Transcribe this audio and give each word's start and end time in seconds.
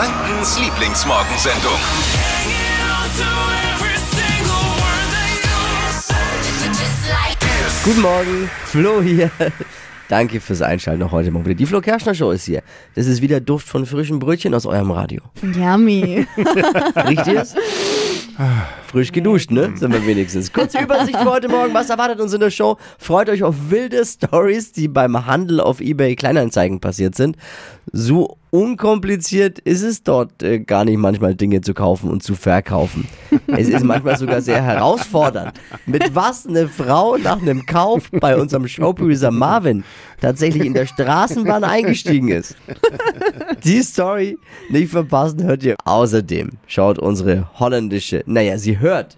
Frankens 0.00 0.58
Lieblingsmorgensendung. 0.58 1.72
Guten 7.84 8.00
Morgen, 8.00 8.50
Flo 8.64 9.02
hier. 9.02 9.30
Danke 10.08 10.40
fürs 10.40 10.62
Einschalten 10.62 11.02
auch 11.02 11.12
heute 11.12 11.30
Morgen 11.30 11.44
wieder. 11.44 11.54
Die 11.54 11.66
Flo 11.66 11.82
Kerschner 11.82 12.14
Show 12.14 12.30
ist 12.30 12.46
hier. 12.46 12.62
Das 12.94 13.06
ist 13.06 13.20
wieder 13.20 13.40
Duft 13.40 13.68
von 13.68 13.84
frischen 13.84 14.20
Brötchen 14.20 14.54
aus 14.54 14.64
eurem 14.64 14.90
Radio. 14.90 15.20
Yummy. 15.42 16.26
Riecht 17.06 17.26
ihr's? 17.26 17.54
Frisch 18.90 19.12
geduscht, 19.12 19.52
ne? 19.52 19.72
Sind 19.76 19.92
wir 19.92 20.04
wenigstens. 20.04 20.52
Kurze 20.52 20.80
Übersicht 20.80 21.16
für 21.16 21.30
heute 21.30 21.48
Morgen. 21.48 21.72
Was 21.72 21.90
erwartet 21.90 22.18
uns 22.18 22.34
in 22.34 22.40
der 22.40 22.50
Show? 22.50 22.76
Freut 22.98 23.28
euch 23.28 23.44
auf 23.44 23.54
wilde 23.68 24.04
Stories, 24.04 24.72
die 24.72 24.88
beim 24.88 25.26
Handel 25.26 25.60
auf 25.60 25.80
eBay 25.80 26.16
Kleinanzeigen 26.16 26.80
passiert 26.80 27.14
sind. 27.14 27.36
So 27.92 28.36
unkompliziert 28.50 29.60
ist 29.60 29.82
es 29.82 30.02
dort 30.02 30.42
äh, 30.42 30.58
gar 30.58 30.84
nicht 30.84 30.98
manchmal 30.98 31.36
Dinge 31.36 31.60
zu 31.60 31.72
kaufen 31.72 32.10
und 32.10 32.22
zu 32.22 32.34
verkaufen. 32.34 33.06
Es 33.46 33.68
ist 33.68 33.84
manchmal 33.84 34.16
sogar 34.16 34.40
sehr 34.40 34.62
herausfordernd. 34.62 35.52
Mit 35.86 36.14
was 36.14 36.46
eine 36.46 36.68
Frau 36.68 37.16
nach 37.16 37.40
einem 37.40 37.66
Kauf 37.66 38.10
bei 38.10 38.36
unserem 38.36 38.66
Showproducer 38.66 39.30
Marvin 39.30 39.84
tatsächlich 40.20 40.64
in 40.64 40.74
der 40.74 40.86
Straßenbahn 40.86 41.62
eingestiegen 41.64 42.28
ist. 42.28 42.56
Die 43.64 43.82
Story 43.82 44.36
nicht 44.68 44.90
verpassen, 44.90 45.44
hört 45.44 45.62
ihr. 45.62 45.76
Außerdem 45.84 46.50
schaut 46.66 46.98
unsere 46.98 47.48
holländische, 47.58 48.22
naja, 48.26 48.58
sie 48.58 48.79
hört 48.80 49.16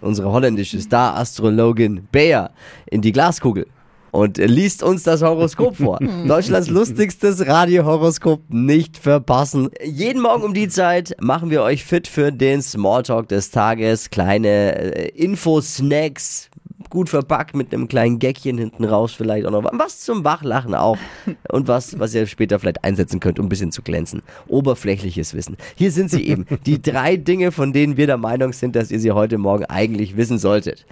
unsere 0.00 0.30
holländische 0.30 0.80
Star-Astrologin 0.80 2.06
Bea 2.10 2.50
in 2.90 3.02
die 3.02 3.12
Glaskugel 3.12 3.66
und 4.12 4.38
liest 4.38 4.82
uns 4.82 5.02
das 5.02 5.22
Horoskop 5.22 5.76
vor. 5.76 5.98
Deutschlands 6.26 6.70
lustigstes 6.70 7.46
Radiohoroskop 7.46 8.42
nicht 8.48 8.96
verpassen. 8.96 9.70
Jeden 9.84 10.22
Morgen 10.22 10.42
um 10.42 10.54
die 10.54 10.68
Zeit 10.68 11.14
machen 11.20 11.50
wir 11.50 11.62
euch 11.62 11.84
fit 11.84 12.08
für 12.08 12.32
den 12.32 12.62
Smalltalk 12.62 13.28
des 13.28 13.50
Tages. 13.50 14.10
Kleine 14.10 14.94
äh, 14.94 15.08
Infosnacks, 15.08 16.48
gut 16.96 17.10
verpackt 17.10 17.54
mit 17.54 17.74
einem 17.74 17.88
kleinen 17.88 18.18
Gäckchen 18.18 18.56
hinten 18.56 18.82
raus 18.82 19.12
vielleicht 19.12 19.44
auch 19.44 19.50
noch. 19.50 19.64
Was 19.74 20.00
zum 20.00 20.24
Wachlachen 20.24 20.74
auch. 20.74 20.96
Und 21.52 21.68
was, 21.68 21.98
was 21.98 22.14
ihr 22.14 22.26
später 22.26 22.58
vielleicht 22.58 22.84
einsetzen 22.84 23.20
könnt, 23.20 23.38
um 23.38 23.44
ein 23.44 23.48
bisschen 23.50 23.70
zu 23.70 23.82
glänzen. 23.82 24.22
Oberflächliches 24.48 25.34
Wissen. 25.34 25.58
Hier 25.74 25.92
sind 25.92 26.10
sie 26.10 26.26
eben. 26.26 26.46
Die 26.64 26.80
drei 26.80 27.18
Dinge, 27.18 27.52
von 27.52 27.74
denen 27.74 27.98
wir 27.98 28.06
der 28.06 28.16
Meinung 28.16 28.54
sind, 28.54 28.76
dass 28.76 28.90
ihr 28.90 28.98
sie 28.98 29.12
heute 29.12 29.36
Morgen 29.36 29.66
eigentlich 29.66 30.16
wissen 30.16 30.38
solltet. 30.38 30.86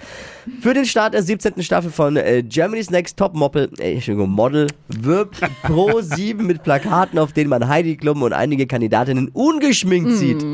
Für 0.61 0.75
den 0.75 0.85
Start 0.85 1.15
der 1.15 1.23
17. 1.23 1.63
Staffel 1.63 1.91
von 1.91 2.19
äh, 2.19 2.43
Germany's 2.43 2.91
Next 2.91 3.17
Top 3.17 3.33
Model, 3.33 3.71
äh, 3.79 3.99
Model 4.13 4.67
wirbt 4.89 5.41
Pro 5.63 6.01
7 6.03 6.47
mit 6.47 6.63
Plakaten, 6.63 7.19
auf 7.19 7.33
denen 7.33 7.49
man 7.49 7.67
Heidi 7.67 7.97
Klum 7.97 8.21
und 8.21 8.35
einige 8.35 8.67
Kandidatinnen 8.67 9.29
ungeschminkt 9.29 10.13
sieht. 10.13 10.45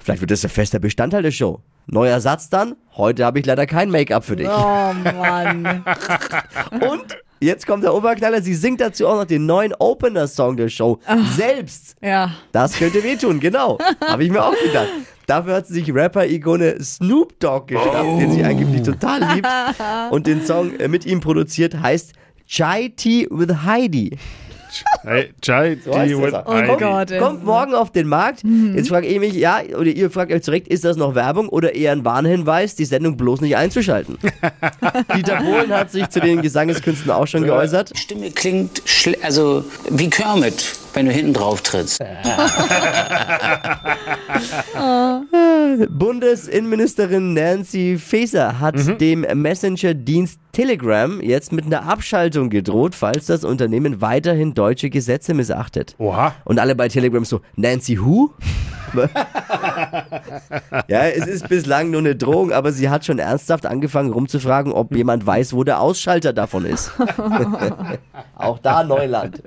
Vielleicht 0.00 0.20
wird 0.20 0.30
das 0.30 0.44
ein 0.44 0.50
fester 0.50 0.78
Bestandteil 0.78 1.22
der 1.22 1.32
Show. 1.32 1.60
Neuer 1.92 2.20
Satz 2.20 2.48
dann. 2.48 2.76
Heute 2.96 3.24
habe 3.24 3.40
ich 3.40 3.46
leider 3.46 3.66
kein 3.66 3.90
Make-up 3.90 4.24
für 4.24 4.36
dich. 4.36 4.48
Oh 4.48 4.92
Mann. 4.92 5.84
Und 6.70 7.18
jetzt 7.40 7.66
kommt 7.66 7.82
der 7.82 7.94
Oberknaller. 7.94 8.42
Sie 8.42 8.54
singt 8.54 8.80
dazu 8.80 9.08
auch 9.08 9.16
noch 9.16 9.24
den 9.24 9.44
neuen 9.46 9.74
Opener-Song 9.74 10.56
der 10.56 10.68
Show. 10.68 11.00
Selbst. 11.36 11.96
Ja. 12.00 12.32
Das 12.52 12.74
könnte 12.74 13.02
wehtun, 13.02 13.40
genau. 13.40 13.78
Habe 14.06 14.24
ich 14.24 14.30
mir 14.30 14.44
auch 14.44 14.54
gedacht. 14.62 14.88
Dafür 15.26 15.54
hat 15.54 15.66
sie 15.66 15.74
sich 15.74 15.92
Rapper-Ikone 15.92 16.82
Snoop 16.82 17.38
Dogg 17.40 17.66
geschnappt, 17.68 18.20
den 18.20 18.32
sie 18.32 18.44
angeblich 18.44 18.82
total 18.82 19.34
liebt. 19.34 19.48
Und 20.10 20.26
den 20.26 20.44
Song 20.44 20.78
äh, 20.78 20.88
mit 20.88 21.06
ihm 21.06 21.20
produziert 21.20 21.80
heißt 21.80 22.12
Chai 22.46 22.92
Tea 22.96 23.26
with 23.30 23.64
Heidi. 23.64 24.16
Hey, 25.02 25.32
Chai, 25.40 25.78
So 25.84 25.92
die. 25.92 25.98
Heidi. 25.98 26.14
Oh 26.14 26.52
ey. 26.52 27.18
Kommt 27.18 27.44
morgen 27.44 27.74
auf 27.74 27.90
den 27.90 28.06
Markt. 28.06 28.42
Jetzt 28.74 28.88
frage 28.88 29.06
ich 29.06 29.18
mich, 29.18 29.34
ja, 29.34 29.60
oder 29.76 29.90
ihr 29.90 30.10
fragt 30.10 30.32
euch 30.32 30.42
direkt, 30.42 30.68
ist 30.68 30.84
das 30.84 30.96
noch 30.96 31.14
Werbung 31.14 31.48
oder 31.48 31.74
eher 31.74 31.92
ein 31.92 32.04
Warnhinweis, 32.04 32.74
die 32.74 32.84
Sendung 32.84 33.16
bloß 33.16 33.40
nicht 33.40 33.56
einzuschalten? 33.56 34.18
Dieter 35.16 35.36
Bohlen 35.36 35.70
hat 35.72 35.90
sich 35.90 36.08
zu 36.10 36.20
den 36.20 36.42
Gesangeskünsten 36.42 37.10
auch 37.10 37.26
schon 37.26 37.44
geäußert. 37.44 37.92
Stimme 37.96 38.30
klingt 38.30 38.82
also 39.22 39.64
wie 39.88 40.10
Kermit, 40.10 40.64
wenn 40.94 41.06
du 41.06 41.12
hinten 41.12 41.32
drauf 41.34 41.62
trittst. 41.62 42.00
Bundesinnenministerin 45.88 47.34
Nancy 47.34 47.98
Faeser 47.98 48.58
hat 48.60 49.00
dem 49.00 49.20
Messenger-Dienst 49.20 50.38
Telegram 50.60 51.22
jetzt 51.22 51.52
mit 51.52 51.64
einer 51.64 51.88
Abschaltung 51.88 52.50
gedroht, 52.50 52.94
falls 52.94 53.24
das 53.24 53.44
Unternehmen 53.44 54.02
weiterhin 54.02 54.52
deutsche 54.52 54.90
Gesetze 54.90 55.32
missachtet. 55.32 55.94
Oha. 55.96 56.34
Und 56.44 56.58
alle 56.58 56.74
bei 56.74 56.88
Telegram 56.88 57.24
so, 57.24 57.40
Nancy 57.56 57.98
who? 57.98 58.34
ja, 60.88 61.02
es 61.04 61.26
ist 61.26 61.48
bislang 61.48 61.90
nur 61.90 62.00
eine 62.00 62.16
Drohung, 62.16 62.52
aber 62.52 62.72
sie 62.72 62.88
hat 62.88 63.04
schon 63.04 63.18
ernsthaft 63.18 63.66
angefangen 63.66 64.12
rumzufragen, 64.12 64.72
ob 64.72 64.94
jemand 64.94 65.26
weiß, 65.26 65.52
wo 65.54 65.64
der 65.64 65.80
Ausschalter 65.80 66.32
davon 66.32 66.64
ist. 66.64 66.90
Auch 68.34 68.58
da 68.58 68.84
Neuland. 68.84 69.42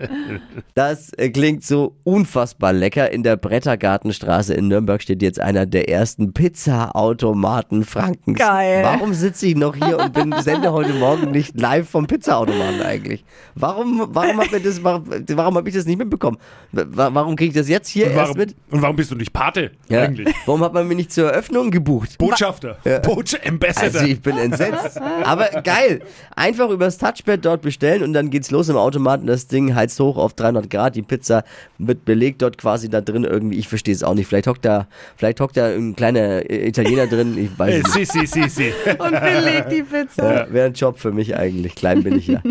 Das 0.75 1.11
äh, 1.13 1.29
klingt 1.29 1.63
so 1.63 1.95
unfassbar 2.03 2.73
lecker. 2.73 3.11
In 3.11 3.23
der 3.23 3.37
Brettergartenstraße 3.37 4.53
in 4.53 4.67
Nürnberg 4.67 5.01
steht 5.01 5.21
jetzt 5.21 5.39
einer 5.39 5.65
der 5.65 5.89
ersten 5.89 6.33
Pizza-Automaten 6.33 7.83
Frankens. 7.83 8.39
Geil. 8.39 8.83
Warum 8.83 9.13
sitze 9.13 9.47
ich 9.47 9.55
noch 9.55 9.75
hier 9.75 9.97
und 9.99 10.13
bin 10.13 10.33
sende 10.41 10.71
heute 10.71 10.93
Morgen 11.03 11.31
nicht 11.31 11.59
live 11.59 11.89
vom 11.89 12.07
Pizza-Automaten 12.07 12.81
eigentlich? 12.81 13.23
Warum, 13.55 14.07
warum 14.09 14.39
habe 14.41 14.59
warum, 14.83 15.03
warum 15.29 15.57
hab 15.57 15.67
ich 15.67 15.73
das 15.73 15.85
nicht 15.85 15.97
mitbekommen? 15.97 16.37
Wa- 16.71 17.09
Warum 17.13 17.35
kriege 17.35 17.49
ich 17.49 17.55
das 17.57 17.69
jetzt 17.69 17.87
hier 17.89 18.05
Und 18.07 18.11
erst 18.13 18.21
warum, 18.23 18.37
mit? 18.37 18.55
und 18.71 18.81
warum 18.81 18.95
bist 18.95 19.11
du 19.11 19.15
nicht 19.15 19.33
Pate 19.33 19.71
Ja. 19.89 20.01
eigentlich? 20.03 20.33
Warum 20.45 20.63
hat 20.63 20.73
man 20.73 20.87
mich 20.87 20.97
nicht 20.97 21.11
zur 21.11 21.29
Eröffnung 21.31 21.71
gebucht? 21.71 22.17
Botschafter. 22.17 22.77
Botscha 23.03 23.37
Ambassador. 23.45 24.01
Also 24.01 24.05
ich 24.05 24.21
bin 24.21 24.37
entsetzt. 24.37 24.99
Aber 25.23 25.47
geil. 25.61 26.01
Einfach 26.35 26.69
übers 26.69 26.97
Touchpad 26.97 27.43
dort 27.45 27.61
bestellen 27.61 28.03
und 28.03 28.13
dann 28.13 28.29
geht's 28.29 28.49
los 28.51 28.69
im 28.69 28.77
Automaten. 28.77 29.27
Das 29.27 29.47
Ding 29.47 29.75
heizt 29.75 29.99
hoch 29.99 30.17
auf 30.17 30.33
300 30.33 30.69
Grad. 30.69 30.95
Die 30.95 31.01
Pizza 31.01 31.43
wird 31.77 32.05
belegt 32.05 32.41
dort 32.41 32.57
quasi 32.57 32.89
da 32.89 33.01
drin 33.01 33.23
irgendwie. 33.23 33.57
Ich 33.57 33.67
verstehe 33.67 33.93
es 33.93 34.03
auch 34.03 34.13
nicht. 34.15 34.27
Vielleicht 34.27 34.47
hockt 34.47 34.65
da, 34.65 34.87
vielleicht 35.17 35.39
hockt 35.39 35.57
da 35.57 35.67
ein 35.67 35.95
kleiner 35.95 36.49
äh, 36.49 36.67
Italiener 36.67 37.07
drin. 37.07 37.37
Ich 37.37 37.57
weiß 37.59 37.83
es 37.87 37.95
nicht. 37.95 38.11
si, 38.11 38.25
si, 38.25 38.41
si, 38.43 38.49
si. 38.49 38.73
Und 38.97 39.11
belegt 39.11 39.71
die 39.71 39.83
Pizza. 39.83 40.33
Ja, 40.33 40.53
Wäre 40.53 40.67
ein 40.67 40.75
Job 40.83 40.99
für 40.99 41.13
mich 41.13 41.37
eigentlich. 41.37 41.75
Klein 41.75 42.03
bin 42.03 42.17
ich 42.17 42.27
ja. 42.27 42.43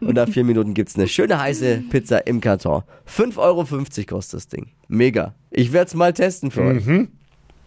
Und 0.00 0.14
nach 0.14 0.28
vier 0.28 0.44
Minuten 0.44 0.74
gibt's 0.74 0.94
eine 0.94 1.08
schöne 1.08 1.40
heiße 1.40 1.82
Pizza 1.90 2.24
im 2.24 2.40
Karton. 2.40 2.84
5,50 3.08 3.38
Euro 3.38 3.66
kostet 4.06 4.34
das 4.34 4.46
Ding. 4.46 4.68
Mega. 4.86 5.34
Ich 5.50 5.72
werde 5.72 5.88
es 5.88 5.94
mal 5.94 6.12
testen 6.12 6.52
für 6.52 6.62
euch. 6.62 6.84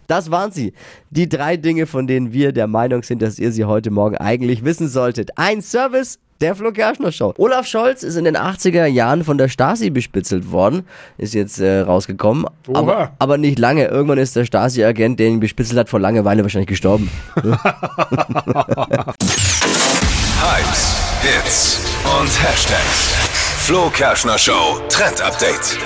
Das 0.07 0.31
waren 0.31 0.53
sie. 0.53 0.71
Die 1.09 1.27
drei 1.27 1.57
Dinge, 1.57 1.87
von 1.87 2.07
denen 2.07 2.31
wir 2.31 2.53
der 2.53 2.67
Meinung 2.67 3.03
sind, 3.03 3.21
dass 3.21 3.37
ihr 3.37 3.51
sie 3.51 3.65
heute 3.65 3.91
Morgen 3.91 4.15
eigentlich 4.15 4.63
wissen 4.63 4.87
solltet. 4.87 5.37
Ein 5.37 5.61
Service 5.61 6.19
der 6.43 6.55
Flo 6.55 6.71
Kerschner 6.71 7.11
Show. 7.13 7.33
Olaf 7.37 7.65
Scholz 7.65 8.03
ist 8.03 8.17
in 8.17 8.25
den 8.25 8.35
80er 8.35 8.85
Jahren 8.85 9.23
von 9.23 9.37
der 9.37 9.47
Stasi 9.47 9.89
bespitzelt 9.89 10.51
worden. 10.51 10.85
Ist 11.17 11.33
jetzt 11.33 11.59
äh, 11.59 11.79
rausgekommen. 11.79 12.45
Aber, 12.73 13.13
aber 13.17 13.37
nicht 13.37 13.57
lange. 13.57 13.85
Irgendwann 13.85 14.17
ist 14.17 14.35
der 14.35 14.43
Stasi-Agent, 14.43 15.21
der 15.21 15.27
ihn 15.27 15.39
bespitzelt 15.39 15.79
hat, 15.79 15.87
vor 15.89 16.01
Langeweile 16.01 16.43
wahrscheinlich 16.43 16.67
gestorben. 16.67 17.09
Hypes, 17.35 17.53
Hits 21.21 21.79
und 22.19 22.43
Hashtags. 22.43 23.13
Flo 23.59 23.89
Kerschner 23.89 24.37
Show 24.37 24.81
Trend 24.89 25.21
Update. 25.21 25.77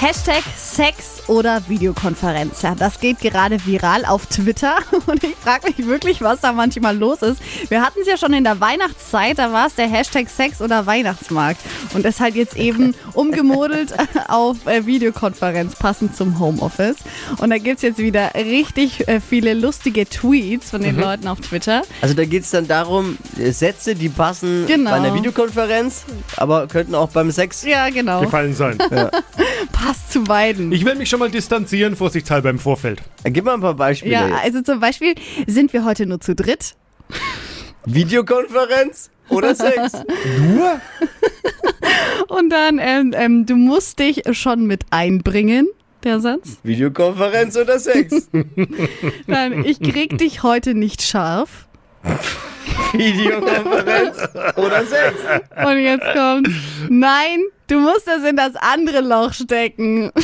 Hashtag 0.00 0.42
Sex 0.58 1.22
oder 1.26 1.62
Videokonferenz. 1.68 2.60
Ja, 2.60 2.74
das 2.74 3.00
geht 3.00 3.18
gerade 3.20 3.64
viral 3.64 4.04
auf 4.04 4.26
Twitter 4.26 4.76
und 5.06 5.24
ich 5.24 5.34
frage 5.36 5.68
mich 5.68 5.86
wirklich, 5.86 6.20
was 6.20 6.40
da 6.42 6.52
manchmal 6.52 6.96
los 6.96 7.22
ist. 7.22 7.40
Wir 7.70 7.80
hatten 7.80 8.00
es 8.02 8.06
ja 8.06 8.18
schon 8.18 8.34
in 8.34 8.44
der 8.44 8.60
Weihnachtszeit, 8.60 9.38
da 9.38 9.52
war 9.52 9.66
es 9.66 9.74
der 9.74 9.88
Hashtag 9.88 10.28
Sex 10.28 10.60
oder 10.60 10.84
Weihnachtsmarkt 10.84 11.60
und 11.94 12.04
ist 12.04 12.20
halt 12.20 12.34
jetzt 12.34 12.56
eben 12.56 12.94
umgemodelt 13.14 13.94
auf 14.28 14.66
äh, 14.66 14.84
Videokonferenz, 14.84 15.76
passend 15.76 16.14
zum 16.14 16.38
Homeoffice. 16.38 16.96
Und 17.38 17.48
da 17.48 17.56
gibt 17.56 17.76
es 17.76 17.82
jetzt 17.82 17.98
wieder 17.98 18.34
richtig 18.34 19.08
äh, 19.08 19.18
viele 19.20 19.54
lustige 19.54 20.06
Tweets 20.06 20.70
von 20.70 20.82
den 20.82 21.00
Leuten 21.00 21.26
auf 21.26 21.40
Twitter. 21.40 21.82
Also 22.02 22.14
da 22.14 22.26
geht's 22.26 22.50
dann 22.50 22.68
darum, 22.68 23.16
äh, 23.38 23.50
Sätze, 23.50 23.94
die 23.94 24.10
passen 24.10 24.66
Genau. 24.66 24.90
bei 24.90 24.96
einer 24.96 25.14
Videokonferenz, 25.14 26.04
aber 26.36 26.66
könnten 26.66 26.94
auch 26.94 27.08
beim 27.08 27.30
Sex. 27.30 27.62
Ja, 27.64 27.88
genau. 27.88 28.20
Gefallen 28.20 28.54
sein. 28.54 28.76
Passt 29.76 30.12
zu 30.12 30.24
beiden. 30.24 30.72
Ich 30.72 30.84
will 30.84 30.94
mich 30.94 31.08
schon 31.08 31.20
mal 31.20 31.30
distanzieren, 31.30 31.96
vorsichtshalber 31.96 32.50
im 32.50 32.58
Vorfeld. 32.58 33.02
Äh, 33.24 33.30
Gib 33.30 33.44
mal 33.44 33.54
ein 33.54 33.60
paar 33.60 33.74
Beispiele. 33.74 34.12
ja, 34.12 34.26
jetzt. 34.28 34.42
also 34.44 34.62
zum 34.62 34.80
Beispiel 34.80 35.14
sind 35.46 35.72
wir 35.72 35.84
heute 35.84 36.06
nur 36.06 36.20
zu 36.20 36.34
dritt. 36.34 36.74
Videokonferenz 37.84 39.10
oder 39.28 39.54
Sex? 39.54 39.92
Nur? 40.40 40.80
Und 42.28 42.50
dann, 42.50 42.78
ähm, 42.80 43.12
ähm, 43.14 43.46
du 43.46 43.54
musst 43.56 43.98
dich 43.98 44.22
schon 44.32 44.66
mit 44.66 44.84
einbringen, 44.90 45.68
der 46.02 46.20
Satz. 46.20 46.58
Videokonferenz 46.64 47.56
oder 47.56 47.78
Sex? 47.78 48.28
Dann, 49.28 49.64
ich 49.64 49.80
krieg 49.80 50.18
dich 50.18 50.42
heute 50.42 50.74
nicht 50.74 51.02
scharf. 51.02 51.66
Videokonferenz 52.92 54.28
oder 54.56 54.84
Sex? 54.84 55.14
Und 55.64 55.78
jetzt 55.78 56.06
kommt, 56.14 56.48
nein, 56.88 57.40
du 57.66 57.80
musst 57.80 58.06
das 58.06 58.22
in 58.28 58.36
das 58.36 58.52
andere 58.56 59.00
Loch 59.00 59.32
stecken. 59.32 60.10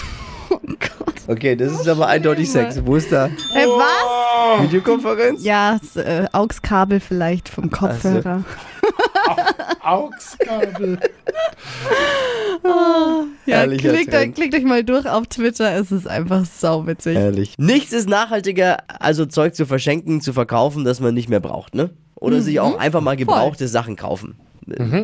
Okay, 1.28 1.54
das 1.54 1.72
ist 1.72 1.88
aber 1.88 2.08
eindeutig 2.08 2.50
Sex. 2.50 2.84
Wo 2.84 2.96
ist 2.96 3.10
da 3.12 3.26
Äh, 3.26 3.66
was? 3.66 4.64
Videokonferenz? 4.64 5.44
Ja, 5.44 5.78
das, 5.80 5.96
äh, 5.96 6.26
AUX-Kabel 6.32 6.98
vielleicht 7.00 7.48
vom 7.48 7.70
Kopfhörer. 7.70 8.44
Augskabel. 9.82 10.98
Ja, 12.64 13.56
Herrlicher 13.56 13.92
klickt, 13.92 14.14
euch, 14.14 14.34
klickt 14.34 14.54
euch 14.54 14.62
mal 14.62 14.84
durch 14.84 15.08
auf 15.08 15.26
Twitter, 15.26 15.74
es 15.74 15.90
ist 15.90 16.06
einfach 16.06 16.44
sauwitzig. 16.44 17.16
Ehrlich. 17.16 17.54
Nichts 17.58 17.92
ist 17.92 18.08
nachhaltiger, 18.08 18.78
also 19.00 19.26
Zeug 19.26 19.56
zu 19.56 19.66
verschenken, 19.66 20.20
zu 20.20 20.32
verkaufen, 20.32 20.84
das 20.84 21.00
man 21.00 21.12
nicht 21.12 21.28
mehr 21.28 21.40
braucht, 21.40 21.74
ne? 21.74 21.90
Oder 22.22 22.40
sich 22.40 22.60
auch 22.60 22.78
einfach 22.78 23.00
mal 23.00 23.16
gebrauchte 23.16 23.68
Sachen 23.68 23.96
kaufen. 23.96 24.36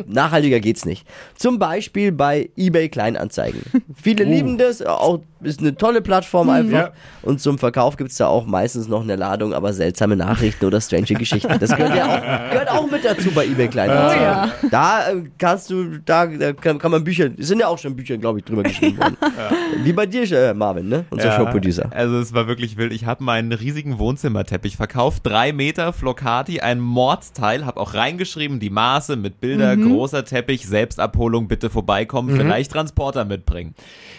Nachhaltiger 0.07 0.59
geht's 0.59 0.85
nicht. 0.85 1.05
Zum 1.35 1.59
Beispiel 1.59 2.11
bei 2.11 2.49
eBay 2.55 2.89
Kleinanzeigen. 2.89 3.61
Viele 4.01 4.23
lieben 4.23 4.57
das, 4.57 4.81
auch 4.81 5.19
ist 5.41 5.59
eine 5.59 5.75
tolle 5.75 6.01
Plattform 6.01 6.49
einfach. 6.49 6.71
Ja. 6.71 6.91
Und 7.21 7.41
zum 7.41 7.57
Verkauf 7.57 7.97
gibt's 7.97 8.17
da 8.17 8.27
auch 8.27 8.45
meistens 8.45 8.87
noch 8.87 9.01
eine 9.01 9.15
Ladung, 9.15 9.53
aber 9.53 9.73
seltsame 9.73 10.15
Nachrichten 10.15 10.65
oder 10.65 10.81
strange 10.81 11.05
Geschichten. 11.05 11.57
Das 11.59 11.75
gehört 11.75 11.95
ja 11.95 12.05
auch, 12.05 12.51
gehört 12.51 12.69
auch 12.69 12.91
mit 12.91 13.05
dazu 13.05 13.31
bei 13.31 13.45
eBay 13.45 13.67
Kleinanzeigen. 13.67 14.69
Da 14.71 15.09
äh, 15.09 15.23
kannst 15.37 15.69
du, 15.69 15.99
da, 15.99 16.25
da 16.25 16.53
kann, 16.53 16.77
kann 16.77 16.91
man 16.91 17.03
Bücher, 17.03 17.29
es 17.37 17.47
sind 17.47 17.59
ja 17.59 17.67
auch 17.67 17.77
schon 17.77 17.95
Bücher, 17.95 18.17
glaube 18.17 18.39
ich, 18.39 18.45
drüber 18.45 18.63
geschrieben 18.63 18.97
worden. 18.97 19.17
Wie 19.83 19.93
bei 19.93 20.05
dir, 20.05 20.29
äh, 20.31 20.53
Marvin, 20.53 20.89
ne? 20.89 21.05
Unser 21.09 21.31
Showproducer. 21.31 21.89
Also 21.91 22.19
es 22.19 22.33
war 22.33 22.47
wirklich 22.47 22.77
wild. 22.77 22.91
Ich 22.91 23.05
habe 23.05 23.23
meinen 23.23 23.51
riesigen 23.51 23.99
Wohnzimmerteppich 23.99 24.77
verkauft. 24.77 25.21
Drei 25.25 25.53
Meter 25.53 25.93
Flocati, 25.93 26.59
ein 26.59 26.79
Mordsteil. 26.79 27.65
Habe 27.65 27.79
auch 27.79 27.93
reingeschrieben, 27.93 28.59
die 28.59 28.69
Maße 28.69 29.15
mit 29.15 29.39
Bilder, 29.39 29.75
großer 29.77 30.25
Teppich, 30.25 30.67
Selbstabholung, 30.67 31.47
bitte 31.47 31.69
vorbeikommen, 31.69 32.35
vielleicht 32.35 32.71
Transporter 32.71 33.25
mitbringen. 33.25 33.73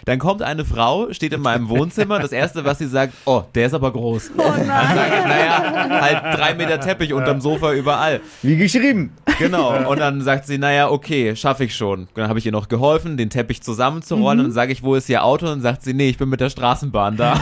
Dann 0.05 0.19
kommt 0.19 0.41
eine 0.41 0.65
Frau, 0.65 1.10
steht 1.11 1.33
in 1.33 1.41
meinem 1.41 1.69
Wohnzimmer. 1.69 2.19
Das 2.19 2.31
erste, 2.31 2.65
was 2.65 2.79
sie 2.79 2.87
sagt, 2.87 3.13
oh, 3.25 3.43
der 3.53 3.67
ist 3.67 3.73
aber 3.73 3.91
groß. 3.91 4.31
Oh 4.37 4.41
nein. 4.41 4.67
Dann 4.67 4.95
sage 4.95 5.15
ich, 5.17 5.25
naja, 5.25 6.01
halt 6.01 6.39
drei 6.39 6.53
Meter 6.53 6.79
Teppich 6.79 7.13
unterm 7.13 7.41
Sofa 7.41 7.73
überall. 7.73 8.21
Wie 8.41 8.55
geschrieben. 8.55 9.11
Genau. 9.39 9.89
Und 9.89 9.99
dann 9.99 10.21
sagt 10.21 10.45
sie, 10.45 10.57
naja, 10.57 10.89
okay, 10.89 11.35
schaffe 11.35 11.63
ich 11.63 11.75
schon. 11.75 12.07
Dann 12.15 12.27
habe 12.27 12.39
ich 12.39 12.45
ihr 12.45 12.51
noch 12.51 12.67
geholfen, 12.67 13.17
den 13.17 13.29
Teppich 13.29 13.61
zusammenzurollen. 13.61 14.39
Und 14.39 14.45
dann 14.45 14.53
sage 14.53 14.71
ich, 14.71 14.83
wo 14.83 14.95
ist 14.95 15.09
ihr 15.09 15.23
Auto? 15.23 15.45
Und 15.45 15.51
dann 15.53 15.61
sagt 15.61 15.83
sie, 15.83 15.93
nee, 15.93 16.09
ich 16.09 16.17
bin 16.17 16.29
mit 16.29 16.41
der 16.41 16.49
Straßenbahn 16.49 17.17
da. 17.17 17.33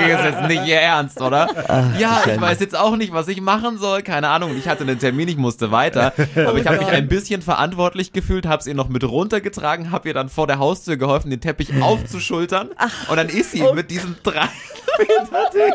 das 0.00 0.20
ist 0.20 0.24
jetzt 0.24 0.48
nicht 0.48 0.66
ihr 0.66 0.80
Ernst, 0.80 1.20
oder? 1.20 1.48
ja, 1.98 2.22
ich 2.26 2.40
weiß 2.40 2.60
jetzt 2.60 2.76
auch 2.76 2.96
nicht, 2.96 3.12
was 3.12 3.28
ich 3.28 3.40
machen 3.40 3.78
soll. 3.78 4.02
Keine 4.02 4.28
Ahnung. 4.28 4.56
Ich 4.58 4.68
hatte 4.68 4.82
einen 4.82 4.98
Termin, 4.98 5.28
ich 5.28 5.36
musste 5.36 5.70
weiter. 5.70 6.12
Aber 6.34 6.58
ich 6.58 6.66
habe 6.66 6.78
mich 6.78 6.88
ein 6.88 7.08
bisschen 7.08 7.42
verantwortlich 7.42 8.12
gefühlt, 8.12 8.46
habe 8.46 8.60
es 8.60 8.66
ihr 8.66 8.74
noch 8.74 8.88
mit 8.88 9.04
runtergetragen, 9.04 9.90
habe 9.90 10.08
ihr 10.08 10.14
dann 10.14 10.28
vor 10.28 10.46
der 10.46 10.58
Haustür 10.58 10.96
geholfen, 10.96 11.30
den 11.30 11.40
Teppich 11.40 11.70
aufzuschultern. 12.14 12.70
Und 13.08 13.16
dann 13.16 13.28
ist 13.28 13.52
sie 13.52 13.62
mit 13.74 13.90
diesem 13.90 14.16
drei 14.22 14.42
Meter 14.98 15.50
Ding 15.54 15.72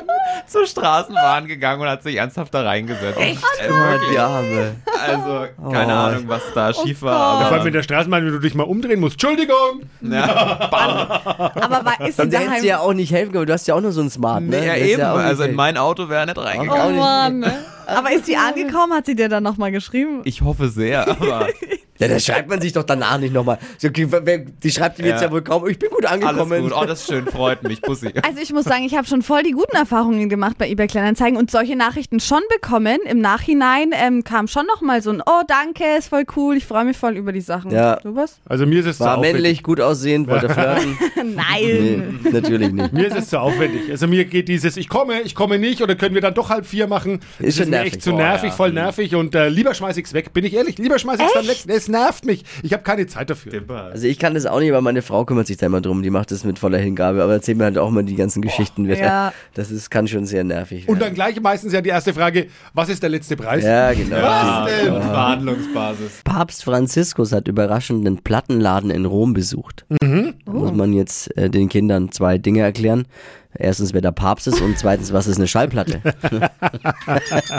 zur 0.47 0.65
Straßenbahn 0.67 1.47
gegangen 1.47 1.81
und 1.81 1.87
hat 1.87 2.03
sich 2.03 2.17
ernsthaft 2.17 2.53
da 2.53 2.61
reingesetzt. 2.63 3.17
Echt? 3.19 3.37
Äh, 3.59 3.69
Oh, 3.69 3.73
wirklich. 3.73 4.09
die 4.11 4.19
Arme. 4.19 4.75
Also, 5.07 5.47
keine 5.71 5.93
Oh. 5.93 5.97
Ahnung, 5.97 6.23
was 6.27 6.41
da 6.53 6.73
schief 6.73 7.01
war. 7.01 7.37
Vor 7.37 7.45
allem 7.47 7.55
Aber, 7.55 7.63
mit 7.63 7.73
der 7.73 7.83
Straßenbahn, 7.83 8.25
wenn 8.25 8.33
du 8.33 8.39
dich 8.39 8.53
mal 8.53 8.63
umdrehen 8.63 8.99
musst. 8.99 9.13
Entschuldigung! 9.15 9.83
ja, 10.01 10.67
bam. 10.71 11.51
Aber 11.55 11.85
war, 11.85 12.07
ist 12.07 12.17
sie 12.21 12.29
daheim? 12.29 12.61
dir 12.61 12.67
ja 12.67 12.79
auch 12.79 12.93
nicht 12.93 13.11
helfen 13.11 13.31
können, 13.31 13.45
du 13.47 13.53
hast 13.53 13.67
ja 13.67 13.75
auch 13.75 13.81
nur 13.81 13.91
so 13.91 14.01
ein 14.01 14.09
Smart, 14.09 14.43
ne? 14.43 14.59
Nee, 14.59 14.67
ja, 14.67 14.75
eben. 14.75 14.97
nicht 14.97 15.03
also 15.05 15.43
in 15.43 15.55
mein 15.55 15.77
Auto 15.77 16.09
wäre 16.09 16.21
er 16.21 16.25
nicht 16.27 16.37
reingegangen. 16.37 16.95
Oh 16.97 16.99
Mann. 16.99 17.45
Aber 17.87 18.11
ist 18.11 18.25
sie 18.25 18.35
angekommen? 18.37 18.93
Hat 18.93 19.05
sie 19.05 19.15
dir 19.15 19.29
dann 19.29 19.43
nochmal 19.43 19.71
geschrieben? 19.71 20.21
Ich 20.25 20.41
hoffe 20.41 20.69
sehr, 20.69 21.07
aber 21.07 21.47
Ja, 21.97 22.07
das 22.07 22.25
schreibt 22.25 22.49
man 22.49 22.59
sich 22.61 22.73
doch 22.73 22.83
danach 22.83 23.17
nicht 23.19 23.33
nochmal. 23.33 23.57
Die 23.81 24.71
schreibt 24.71 24.99
ihm 24.99 25.05
jetzt 25.05 25.21
Ja. 25.21 25.27
ja 25.27 25.31
wohl 25.31 25.41
kaum, 25.41 25.67
ich 25.67 25.79
bin 25.79 25.89
gut 25.89 26.05
alles 26.05 26.25
angekommen. 26.25 26.63
gut. 26.63 26.73
Oh, 26.75 26.85
das 26.85 27.01
ist 27.01 27.07
schön, 27.07 27.25
freut 27.25 27.63
mich. 27.63 27.81
Pussy. 27.81 28.11
Also 28.27 28.41
ich 28.41 28.51
muss 28.51 28.65
sagen, 28.65 28.83
ich 28.83 28.95
habe 28.95 29.07
schon 29.07 29.21
voll 29.21 29.43
die 29.43 29.51
guten 29.51 29.75
Erfahrungen 29.75 30.27
gemacht 30.29 30.57
bei 30.57 30.67
eBay 30.69 30.87
Kleinanzeigen 30.87 31.37
und 31.37 31.51
solche 31.51 31.75
Nachrichten 31.75 32.19
schon 32.19 32.41
bekommen. 32.53 32.97
Im 33.05 33.19
Nachhinein 33.19 33.91
ähm, 33.93 34.23
kam 34.23 34.47
schon 34.47 34.65
nochmal 34.65 35.01
so 35.01 35.11
ein 35.11 35.21
Oh, 35.25 35.41
danke, 35.47 35.83
ist 35.97 36.09
voll 36.09 36.23
cool, 36.35 36.57
ich 36.57 36.65
freue 36.65 36.85
mich 36.85 36.97
voll 36.97 37.15
über 37.17 37.31
die 37.31 37.41
Sachen. 37.41 37.71
Ja. 37.71 37.97
Du 37.97 38.15
was? 38.15 38.39
Also 38.45 38.65
mir 38.65 38.79
ist 38.79 38.87
es 38.87 38.97
zu 38.97 39.03
War 39.05 39.17
aufwendig. 39.17 39.41
männlich, 39.41 39.63
gut 39.63 39.79
aussehend, 39.79 40.27
wollte 40.27 40.49
flirten. 40.49 40.97
Nein. 41.35 42.19
Nee, 42.23 42.29
natürlich 42.31 42.71
nicht. 42.71 42.93
Mir 42.93 43.07
ist 43.07 43.17
es 43.17 43.29
zu 43.29 43.39
aufwendig. 43.39 43.89
Also 43.89 44.07
mir 44.07 44.25
geht 44.25 44.47
dieses, 44.47 44.75
ich 44.77 44.89
komme, 44.89 45.21
ich 45.21 45.35
komme 45.35 45.59
nicht 45.59 45.81
oder 45.81 45.95
können 45.95 46.15
wir 46.15 46.21
dann 46.21 46.33
doch 46.33 46.49
halb 46.49 46.65
vier 46.65 46.87
machen. 46.87 47.19
Ist 47.39 47.57
Das 47.59 47.65
schon 47.65 47.69
mir 47.71 47.77
nervig. 47.77 47.93
echt 47.93 48.01
zu 48.03 48.13
Oh, 48.13 48.17
nervig, 48.17 48.49
ja. 48.49 48.55
voll 48.55 48.71
nervig 48.73 49.15
und 49.15 49.33
äh, 49.35 49.49
lieber 49.49 49.73
schmeiß 49.73 49.97
ich's 49.97 50.13
weg, 50.13 50.33
bin 50.33 50.43
ich 50.45 50.53
ehrlich. 50.53 50.77
Lieber 50.77 50.99
schmeiß 50.99 51.19
ich's 51.19 51.33
dann 51.33 51.47
weg. 51.47 51.57
Es 51.85 51.89
nervt 51.89 52.25
mich. 52.25 52.43
Ich 52.63 52.73
habe 52.73 52.81
keine 52.81 53.05
Zeit 53.05 53.29
dafür. 53.29 53.63
Also 53.69 54.07
ich 54.07 54.17
kann 54.17 54.33
das 54.33 54.47
auch 54.47 54.59
nicht, 54.59 54.71
aber 54.71 54.81
meine 54.81 55.03
Frau 55.03 55.23
kümmert 55.23 55.45
sich 55.45 55.57
da 55.57 55.67
immer 55.67 55.81
drum. 55.81 56.01
Die 56.01 56.09
macht 56.09 56.31
das 56.31 56.43
mit 56.43 56.57
voller 56.57 56.79
Hingabe, 56.79 57.21
aber 57.21 57.33
erzählt 57.33 57.59
mir 57.59 57.65
halt 57.65 57.77
auch 57.77 57.91
mal 57.91 58.03
die 58.03 58.15
ganzen 58.15 58.41
Geschichten. 58.41 58.87
wieder. 58.87 58.97
Ja. 58.97 59.33
Das 59.53 59.69
ist, 59.69 59.91
kann 59.91 60.07
schon 60.07 60.25
sehr 60.25 60.43
nervig 60.43 60.87
Und 60.89 60.95
werden. 60.99 61.09
dann 61.09 61.13
gleich 61.13 61.39
meistens 61.39 61.73
ja 61.73 61.81
die 61.81 61.89
erste 61.89 62.11
Frage, 62.15 62.47
was 62.73 62.89
ist 62.89 63.03
der 63.03 63.11
letzte 63.11 63.35
Preis? 63.37 63.63
Ja, 63.63 63.93
genau. 63.93 64.15
Was 64.19 64.71
denn? 64.71 64.93
Verhandlungsbasis. 64.93 66.21
Papst 66.23 66.63
Franziskus 66.63 67.31
hat 67.31 67.47
überraschend 67.47 68.07
einen 68.07 68.17
Plattenladen 68.23 68.89
in 68.89 69.05
Rom 69.05 69.33
besucht. 69.33 69.85
Mhm. 70.01 70.33
Da 70.43 70.51
muss 70.51 70.71
man 70.71 70.91
jetzt 70.91 71.37
äh, 71.37 71.51
den 71.51 71.69
Kindern 71.69 72.11
zwei 72.11 72.39
Dinge 72.39 72.61
erklären. 72.61 73.05
Erstens, 73.53 73.93
wer 73.93 74.01
der 74.01 74.11
Papst 74.11 74.47
ist 74.47 74.59
und 74.59 74.79
zweitens, 74.79 75.13
was 75.13 75.27
ist 75.27 75.37
eine 75.37 75.47
Schallplatte? 75.47 76.01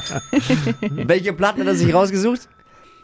Welche 0.80 1.32
Platten 1.32 1.60
hat 1.60 1.68
er 1.68 1.74
sich 1.76 1.94
rausgesucht? 1.94 2.48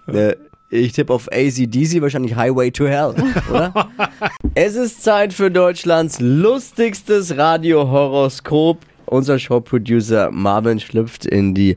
Äh, 0.09 0.35
ich 0.73 0.93
tippe 0.93 1.13
auf 1.13 1.29
ACDC, 1.31 2.01
wahrscheinlich 2.01 2.35
Highway 2.35 2.71
to 2.71 2.87
Hell, 2.87 3.15
oder? 3.51 3.91
es 4.55 4.75
ist 4.75 5.03
Zeit 5.03 5.33
für 5.35 5.51
Deutschlands 5.51 6.19
lustigstes 6.19 7.37
Radiohoroskop. 7.37 8.79
Unser 9.05 9.39
Showproducer 9.39 10.31
Marvin 10.31 10.81
schlüpft 10.81 11.27
in 11.27 11.55
die 11.55 11.77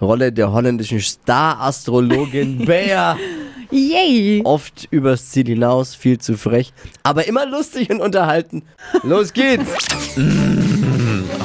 Rolle 0.00 0.32
der 0.32 0.52
holländischen 0.52 1.00
Star-Astrologin 1.00 2.58
Bea. 2.64 3.18
Yay. 3.72 4.42
Oft 4.44 4.86
übers 4.92 5.30
Ziel 5.30 5.46
hinaus, 5.46 5.96
viel 5.96 6.18
zu 6.18 6.36
frech, 6.36 6.72
aber 7.02 7.26
immer 7.26 7.46
lustig 7.46 7.90
und 7.90 8.00
unterhalten. 8.00 8.62
Los 9.02 9.32
geht's! 9.32 9.88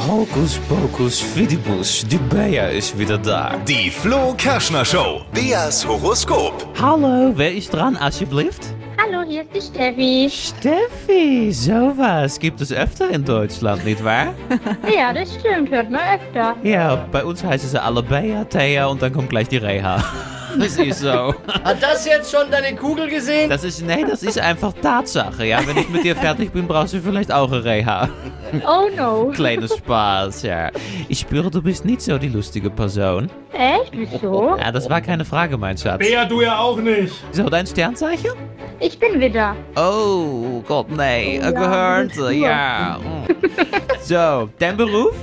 Hokus 0.08 0.58
pokus 0.68 1.20
fidibus, 1.22 2.04
die 2.08 2.18
Bea 2.18 2.68
ist 2.70 2.98
wieder 2.98 3.20
da. 3.20 3.56
Die 3.68 3.92
Flo 3.92 4.34
Kerschner 4.36 4.84
Show. 4.84 5.22
Beas 5.32 5.86
Horoskop. 5.88 6.66
Hallo, 6.82 7.32
wer 7.36 7.54
ist 7.54 7.72
dran, 7.72 7.96
alsjeblieft? 7.98 8.74
Hallo, 8.98 9.24
hier 9.28 9.44
ist 9.44 9.54
die 9.56 9.62
Steffi. 9.62 10.30
Steffi, 10.32 11.52
sowas 11.52 12.40
gibt 12.40 12.62
es 12.62 12.72
öfter 12.74 13.12
in 13.12 13.24
Deutschland, 13.24 13.86
nicht 13.86 14.04
wahr? 14.04 14.34
Ja, 14.96 15.14
das 15.14 15.36
stimmt, 15.36 15.70
hört 15.70 15.92
man 15.92 16.02
öfter. 16.16 16.56
Ja, 16.64 16.96
bei 17.12 17.24
uns 17.24 17.44
heißen 17.44 17.70
sie 17.70 17.82
alle 17.82 18.02
Bea, 18.02 18.44
Thea 18.46 18.88
und 18.88 19.02
dann 19.04 19.14
kommt 19.14 19.30
gleich 19.30 19.50
die 19.50 19.58
Reha. 19.58 20.04
Das 20.60 20.78
ist 20.78 21.00
so. 21.00 21.34
Hat 21.64 21.82
das 21.82 22.06
jetzt 22.06 22.32
schon 22.32 22.50
deine 22.52 22.76
Kugel 22.76 23.10
gesehen? 23.10 23.50
Das 23.50 23.64
ist, 23.64 23.82
nee, 23.82 24.04
das 24.08 24.24
ist 24.24 24.40
einfach 24.40 24.74
Tatsache, 24.74 25.46
ja. 25.46 25.60
Wenn 25.66 25.78
ich 25.78 25.90
mit 25.90 26.04
dir 26.04 26.16
fertig 26.16 26.52
bin, 26.52 26.68
brauchst 26.68 26.94
du 26.94 27.00
vielleicht 27.00 27.32
auch 27.32 27.52
eine 27.52 27.64
Reha. 27.64 28.10
Oh 28.68 28.90
no. 28.96 29.32
Kleiner 29.34 29.68
Spaß, 29.68 30.44
ja. 30.44 30.72
Ich 31.08 31.20
spüre, 31.20 31.50
du 31.50 31.62
bist 31.62 31.86
nicht 31.86 32.02
so 32.02 32.18
die 32.18 32.30
lustige 32.30 32.70
Person. 32.70 33.30
Echt? 33.54 33.92
Wieso? 33.94 34.58
Ja, 34.58 34.72
das 34.72 34.90
war 34.90 35.02
keine 35.02 35.26
Frage, 35.26 35.58
mein 35.58 35.78
Schatz. 35.78 36.00
Bea, 36.00 36.26
du 36.26 36.42
ja 36.42 36.58
auch 36.58 36.78
nicht. 36.78 37.14
So, 37.32 37.50
dein 37.50 37.66
Sternzeichen? 37.68 38.32
Ich 38.82 38.98
bin 38.98 39.20
wieder. 39.20 39.56
Oh, 39.76 40.62
Gott, 40.68 40.90
nee. 40.90 41.38
Ja, 41.38 41.52
Gehört, 41.52 42.16
ja. 42.34 42.98
mm. 43.00 43.28
So, 44.02 44.50
dein 44.58 44.76
Beruf? 44.76 45.14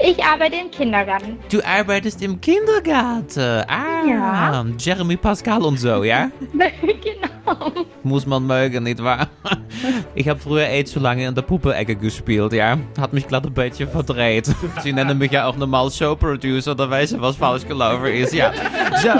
Ich 0.00 0.22
arbeite 0.24 0.56
im 0.56 0.70
Kindergarten. 0.70 1.38
Du 1.50 1.60
arbeitest 1.64 2.22
im 2.22 2.40
Kindergarten. 2.40 3.64
Ah, 3.68 4.04
Ja. 4.08 4.64
Jeremy 4.78 5.16
Pascal 5.16 5.62
und 5.62 5.78
so, 5.78 6.02
ja? 6.02 6.30
Muss 8.02 8.26
man 8.26 8.46
mögen, 8.46 8.84
nicht 8.84 9.02
wahr? 9.02 9.28
Ich 10.14 10.26
habe 10.28 10.40
früher 10.40 10.66
echt 10.68 10.88
zu 10.88 10.98
lange 11.00 11.26
in 11.26 11.34
der 11.34 11.42
Puppenecke 11.42 11.94
gespielt, 11.94 12.52
ja? 12.54 12.78
Hat 12.98 13.12
mich 13.12 13.28
glatt 13.28 13.44
ein 13.46 13.52
beetje 13.52 13.86
verdreht. 13.86 14.50
Sie 14.82 14.92
nennen 14.92 15.18
mich 15.18 15.30
ja 15.32 15.46
auch 15.46 15.56
normal 15.56 15.90
Showproducer, 15.90 16.74
da 16.74 16.88
weiß 16.88 17.10
je 17.12 17.20
was 17.20 17.36
falsch 17.36 17.66
gelaufen 17.68 18.06
ist, 18.06 18.32
ja. 18.32 18.52
So, 19.02 19.10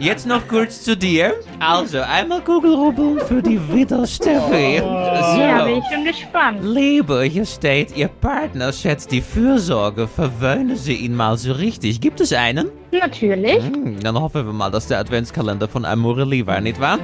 jetzt 0.00 0.26
noch 0.26 0.46
kurz 0.48 0.82
zu 0.82 0.96
dir. 0.96 1.34
Also, 1.60 2.00
einmal 2.00 2.40
Kugelrubbeln 2.42 3.20
für 3.20 3.40
die 3.40 3.60
Widder 3.72 4.04
Steffi. 4.06 4.76
Ja, 4.76 5.64
bin 5.64 5.74
So. 5.74 5.78
ich 5.78 5.94
schon 5.94 6.04
gespannt. 6.04 6.58
Liebe, 6.64 7.22
hier 7.22 7.46
steht, 7.46 7.96
Ihr 7.96 8.08
Partner 8.08 8.72
schätzt 8.72 9.12
die 9.12 9.20
Fürsorge. 9.22 10.08
Verwöhnen 10.08 10.76
Sie 10.76 10.94
ihn 10.94 11.14
mal 11.14 11.38
so 11.38 11.52
richtig. 11.52 12.00
Gibt 12.00 12.20
es 12.20 12.32
einen? 12.32 12.70
Natürlich. 12.92 13.62
Hm, 13.62 14.00
Dann 14.02 14.18
hoffen 14.20 14.44
wir 14.46 14.52
mal, 14.52 14.70
dass 14.70 14.88
der 14.88 14.98
Adventskalender 14.98 15.68
von 15.68 15.84
Amorelie 15.84 16.44
war, 16.46 16.60
nicht 16.60 16.80
wahr? 16.80 16.98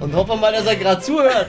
Und 0.00 0.14
hoffen 0.14 0.30
wir 0.30 0.36
mal, 0.36 0.52
dass 0.52 0.66
er 0.66 0.76
gerade 0.76 1.00
zuhört. 1.00 1.46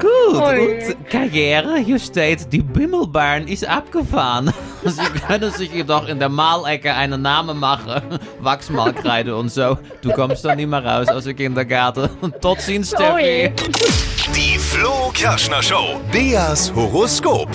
Gut, 0.00 0.42
und 0.42 1.10
Karriere, 1.10 1.78
hier 1.78 1.98
steht, 1.98 2.52
die 2.52 2.62
Bimmelbahn 2.62 3.46
ist 3.46 3.66
abgefahren. 3.66 4.52
Sie 4.84 5.04
können 5.26 5.52
sich 5.52 5.72
jedoch 5.72 6.08
in 6.08 6.18
der 6.18 6.28
Malecke 6.28 6.92
einen 6.92 7.22
Namen 7.22 7.58
machen. 7.58 8.18
Wachsmalkreide 8.40 9.36
und 9.36 9.50
so. 9.50 9.78
Du 10.00 10.10
kommst 10.10 10.44
da 10.44 10.54
nicht 10.56 10.68
mehr 10.68 10.84
raus 10.84 11.08
aus 11.08 11.24
dem 11.24 11.36
Kindergarten. 11.36 12.08
Tot 12.40 12.60
ziens, 12.60 12.88
Steffi. 12.88 13.52
Die 14.34 14.58
Flo 14.58 15.10
Kerschner 15.14 15.62
Show. 15.62 16.00
Beas 16.10 16.72
Horoskop. 16.74 17.48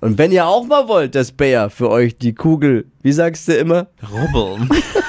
Und 0.00 0.18
wenn 0.18 0.32
ihr 0.32 0.46
auch 0.46 0.64
mal 0.64 0.88
wollt, 0.88 1.14
dass 1.14 1.30
Bär 1.30 1.70
für 1.70 1.90
euch 1.90 2.18
die 2.18 2.34
Kugel, 2.34 2.86
wie 3.02 3.12
sagst 3.12 3.46
du 3.48 3.56
immer, 3.56 3.86
Rubbeln. 4.10 4.68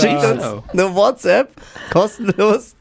schickt 0.00 0.24
uns 0.24 0.42
eine 0.72 0.94
WhatsApp, 0.94 1.50
kostenlos, 1.92 2.74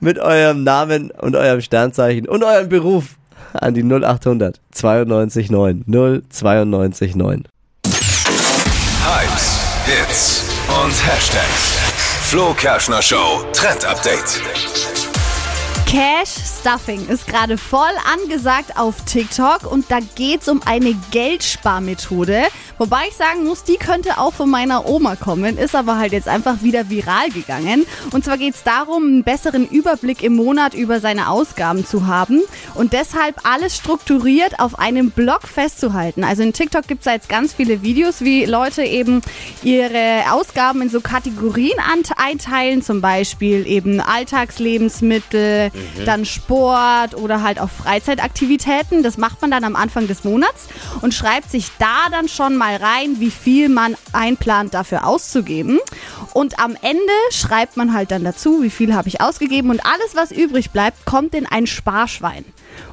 mit 0.00 0.18
eurem 0.18 0.64
Namen 0.64 1.10
und 1.10 1.36
eurem 1.36 1.60
Sternzeichen 1.60 2.28
und 2.28 2.44
eurem 2.44 2.68
Beruf 2.68 3.16
an 3.54 3.74
die 3.74 3.82
0800 3.82 4.60
92 4.72 5.50
9 5.50 5.84
092 6.28 7.16
9. 7.16 7.44
Hypes, 7.84 9.60
Hits 9.86 10.44
und 10.68 10.92
Hashtags. 11.06 11.78
Flo 12.24 12.52
Kerschner 12.52 13.00
Show 13.00 13.42
Trend 13.52 13.86
Update. 13.86 14.42
Cash 15.88 16.34
Stuffing 16.60 17.08
ist 17.08 17.26
gerade 17.26 17.56
voll 17.56 17.80
angesagt 18.12 18.76
auf 18.76 19.06
TikTok 19.06 19.64
und 19.72 19.90
da 19.90 20.00
geht's 20.16 20.46
um 20.46 20.60
eine 20.66 20.94
Geldsparmethode. 21.12 22.42
Wobei 22.76 23.06
ich 23.08 23.16
sagen 23.16 23.44
muss, 23.44 23.64
die 23.64 23.78
könnte 23.78 24.18
auch 24.18 24.34
von 24.34 24.50
meiner 24.50 24.86
Oma 24.86 25.16
kommen, 25.16 25.56
ist 25.56 25.74
aber 25.74 25.96
halt 25.96 26.12
jetzt 26.12 26.28
einfach 26.28 26.62
wieder 26.62 26.90
viral 26.90 27.30
gegangen. 27.30 27.86
Und 28.12 28.22
zwar 28.22 28.36
geht's 28.36 28.64
darum, 28.64 29.02
einen 29.02 29.24
besseren 29.24 29.66
Überblick 29.66 30.22
im 30.22 30.36
Monat 30.36 30.74
über 30.74 31.00
seine 31.00 31.30
Ausgaben 31.30 31.86
zu 31.86 32.06
haben 32.06 32.42
und 32.74 32.92
deshalb 32.92 33.36
alles 33.44 33.74
strukturiert 33.74 34.60
auf 34.60 34.78
einem 34.78 35.10
Blog 35.10 35.48
festzuhalten. 35.48 36.22
Also 36.22 36.42
in 36.42 36.52
TikTok 36.52 36.86
gibt's 36.86 37.06
da 37.06 37.12
jetzt 37.14 37.30
ganz 37.30 37.54
viele 37.54 37.80
Videos, 37.80 38.20
wie 38.20 38.44
Leute 38.44 38.82
eben 38.82 39.22
ihre 39.62 40.24
Ausgaben 40.32 40.82
in 40.82 40.90
so 40.90 41.00
Kategorien 41.00 41.78
einteilen, 42.14 42.82
zum 42.82 43.00
Beispiel 43.00 43.66
eben 43.66 44.00
Alltagslebensmittel, 44.00 45.70
dann 46.04 46.24
Sport 46.24 47.14
oder 47.14 47.42
halt 47.42 47.60
auch 47.60 47.70
Freizeitaktivitäten. 47.70 49.02
Das 49.02 49.18
macht 49.18 49.40
man 49.40 49.50
dann 49.50 49.64
am 49.64 49.76
Anfang 49.76 50.06
des 50.06 50.24
Monats 50.24 50.68
und 51.02 51.14
schreibt 51.14 51.50
sich 51.50 51.70
da 51.78 52.08
dann 52.10 52.28
schon 52.28 52.56
mal 52.56 52.76
rein, 52.76 53.20
wie 53.20 53.30
viel 53.30 53.68
man 53.68 53.96
einplant 54.12 54.74
dafür 54.74 55.06
auszugeben. 55.06 55.78
Und 56.34 56.58
am 56.58 56.76
Ende 56.80 57.00
schreibt 57.30 57.76
man 57.76 57.92
halt 57.92 58.10
dann 58.10 58.24
dazu, 58.24 58.62
wie 58.62 58.70
viel 58.70 58.94
habe 58.94 59.08
ich 59.08 59.20
ausgegeben 59.20 59.70
und 59.70 59.84
alles, 59.84 60.14
was 60.14 60.30
übrig 60.30 60.70
bleibt, 60.70 61.04
kommt 61.04 61.34
in 61.34 61.46
ein 61.46 61.66
Sparschwein. 61.66 62.44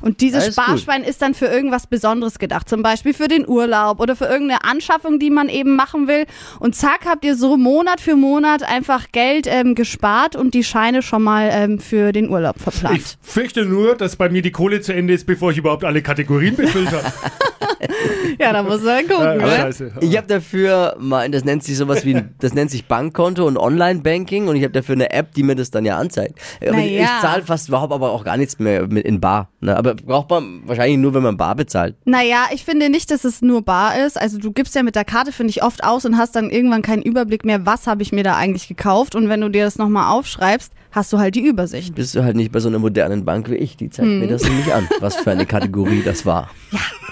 Und 0.02 0.22
dieses 0.22 0.40
Das 0.46 0.50
ist 0.50 0.56
gut. 0.58 0.66
Sparschwein 0.66 1.04
ist 1.04 1.22
dann 1.22 1.34
für 1.34 1.46
irgendwas 1.48 1.88
Besonderes 1.88 2.40
gedacht, 2.40 2.68
zum 2.70 2.82
Beispiel 2.84 3.14
für 3.14 3.28
den 3.28 3.48
Urlaub 3.48 4.00
oder 4.00 4.16
für 4.16 4.26
irgendeine 4.26 4.64
Anschaffung, 4.64 5.20
die 5.20 5.30
man 5.30 5.50
eben 5.50 5.76
machen 5.76 6.08
will. 6.08 6.26
Und 6.60 6.76
zack, 6.76 7.02
habt 7.06 7.26
ihr 7.26 7.36
so 7.36 7.58
Monat 7.58 8.02
für 8.02 8.16
Monat 8.16 8.64
einfach 8.64 9.08
Geld 9.12 9.48
ähm, 9.48 9.76
gespart 9.76 10.36
und 10.36 10.54
die 10.54 10.64
Scheine 10.64 11.02
schon 11.02 11.24
mal 11.24 11.50
ähm, 11.52 11.80
für 11.80 12.12
den 12.12 12.30
Urlaub 12.30 12.56
Ich 12.58 12.64
verplant. 12.64 13.18
fürchte 13.22 13.66
nur, 13.66 13.96
dass 13.96 14.16
bei 14.16 14.30
mir 14.30 14.42
die 14.42 14.52
Kohle 14.52 14.82
zu 14.82 14.94
Ende 14.94 15.14
ist, 15.14 15.26
bevor 15.26 15.52
ich 15.52 15.58
überhaupt 15.58 15.84
alle 15.84 16.02
Kategorien 16.02 16.56
befüllt 16.56 16.92
habe. 16.92 17.04
Ja, 18.40 18.52
da 18.52 18.64
muss 18.64 18.82
man 18.84 19.08
gucken. 19.08 19.24
Ja, 19.24 19.36
ne? 19.36 19.48
scheiße. 19.48 19.92
Ich 20.02 20.18
habe 20.18 20.28
dafür 20.28 20.96
mal, 21.00 21.30
das 21.30 21.46
nennt 21.46 21.64
sich 21.64 21.78
sowas 21.78 22.04
wie, 22.06 22.22
das 22.40 22.54
nennt 22.54 22.70
sich 22.72 22.86
Bankkonto 22.86 23.46
und 23.48 23.58
Online-Banking 23.58 24.48
und 24.48 24.56
ich 24.56 24.64
habe 24.64 24.74
dafür 24.74 24.96
eine 24.96 25.12
App, 25.12 25.34
die 25.34 25.44
mir 25.44 25.56
das 25.56 25.72
dann 25.72 25.86
ja 25.86 25.98
anzeigt. 25.98 26.40
Aber 26.62 26.74
Na 26.78 26.86
ich 26.86 26.94
ja. 27.00 27.20
zahle 27.22 27.44
fast 27.44 27.70
überhaupt 27.70 27.94
aber 27.94 28.12
auch 28.12 28.24
gar 28.24 28.38
nichts 28.38 28.60
mehr 28.60 28.88
mit 28.88 29.06
in 29.06 29.20
Bar. 29.22 29.50
Ne? 29.62 29.76
Aber 29.78 29.96
braucht 29.96 30.30
man 30.30 30.62
wahrscheinlich 30.66 30.98
nur, 30.98 31.14
wenn 31.14 31.24
man 31.24 31.38
Bar 31.38 31.56
bezahlt. 31.56 31.96
Naja, 32.06 32.48
ich 32.54 32.66
finde 32.66 32.90
nicht, 32.90 33.10
dass 33.12 33.24
es 33.24 33.42
nur 33.42 33.62
bar 33.62 33.98
ist. 34.06 34.20
Also 34.20 34.38
du 34.38 34.52
gibst 34.52 34.76
ja 34.76 34.84
mit 34.84 34.96
der 34.96 35.06
Karte, 35.06 35.32
finde 35.32 35.52
ich, 35.52 35.64
oft 35.64 35.84
aus 35.84 36.06
und 36.06 36.18
hast 36.18 36.36
dann 36.36 36.50
irgendwann 36.50 36.82
keinen 36.82 37.02
Überblick 37.04 37.46
mehr, 37.46 37.66
was 37.66 37.88
habe 37.88 38.02
ich 38.04 38.12
mir 38.12 38.24
da 38.24 38.36
eigentlich 38.36 38.68
gekauft. 38.68 39.16
Und 39.16 39.30
wenn 39.30 39.42
du 39.42 39.50
dir 39.50 39.64
das 39.66 39.78
nochmal 39.78 40.12
aufschreibst, 40.12 40.72
hast 40.92 41.12
du 41.12 41.18
halt 41.20 41.36
die 41.36 41.46
Übersicht. 41.46 41.94
Bist 41.96 42.16
du 42.16 42.24
halt 42.24 42.36
nicht 42.38 42.52
bei 42.52 42.60
so 42.60 42.70
einer 42.70 42.80
modernen 42.80 43.26
Bank 43.26 43.50
wie 43.50 43.56
ich. 43.56 43.76
Die 43.78 43.90
zeigt 43.90 44.08
Hm. 44.08 44.20
mir 44.20 44.28
das 44.28 44.44
nämlich 44.44 44.74
an, 44.74 44.88
was 45.02 45.16
für 45.18 45.32
eine 45.32 45.46
Kategorie 45.56 46.02
das 46.06 46.26
war. 46.26 46.50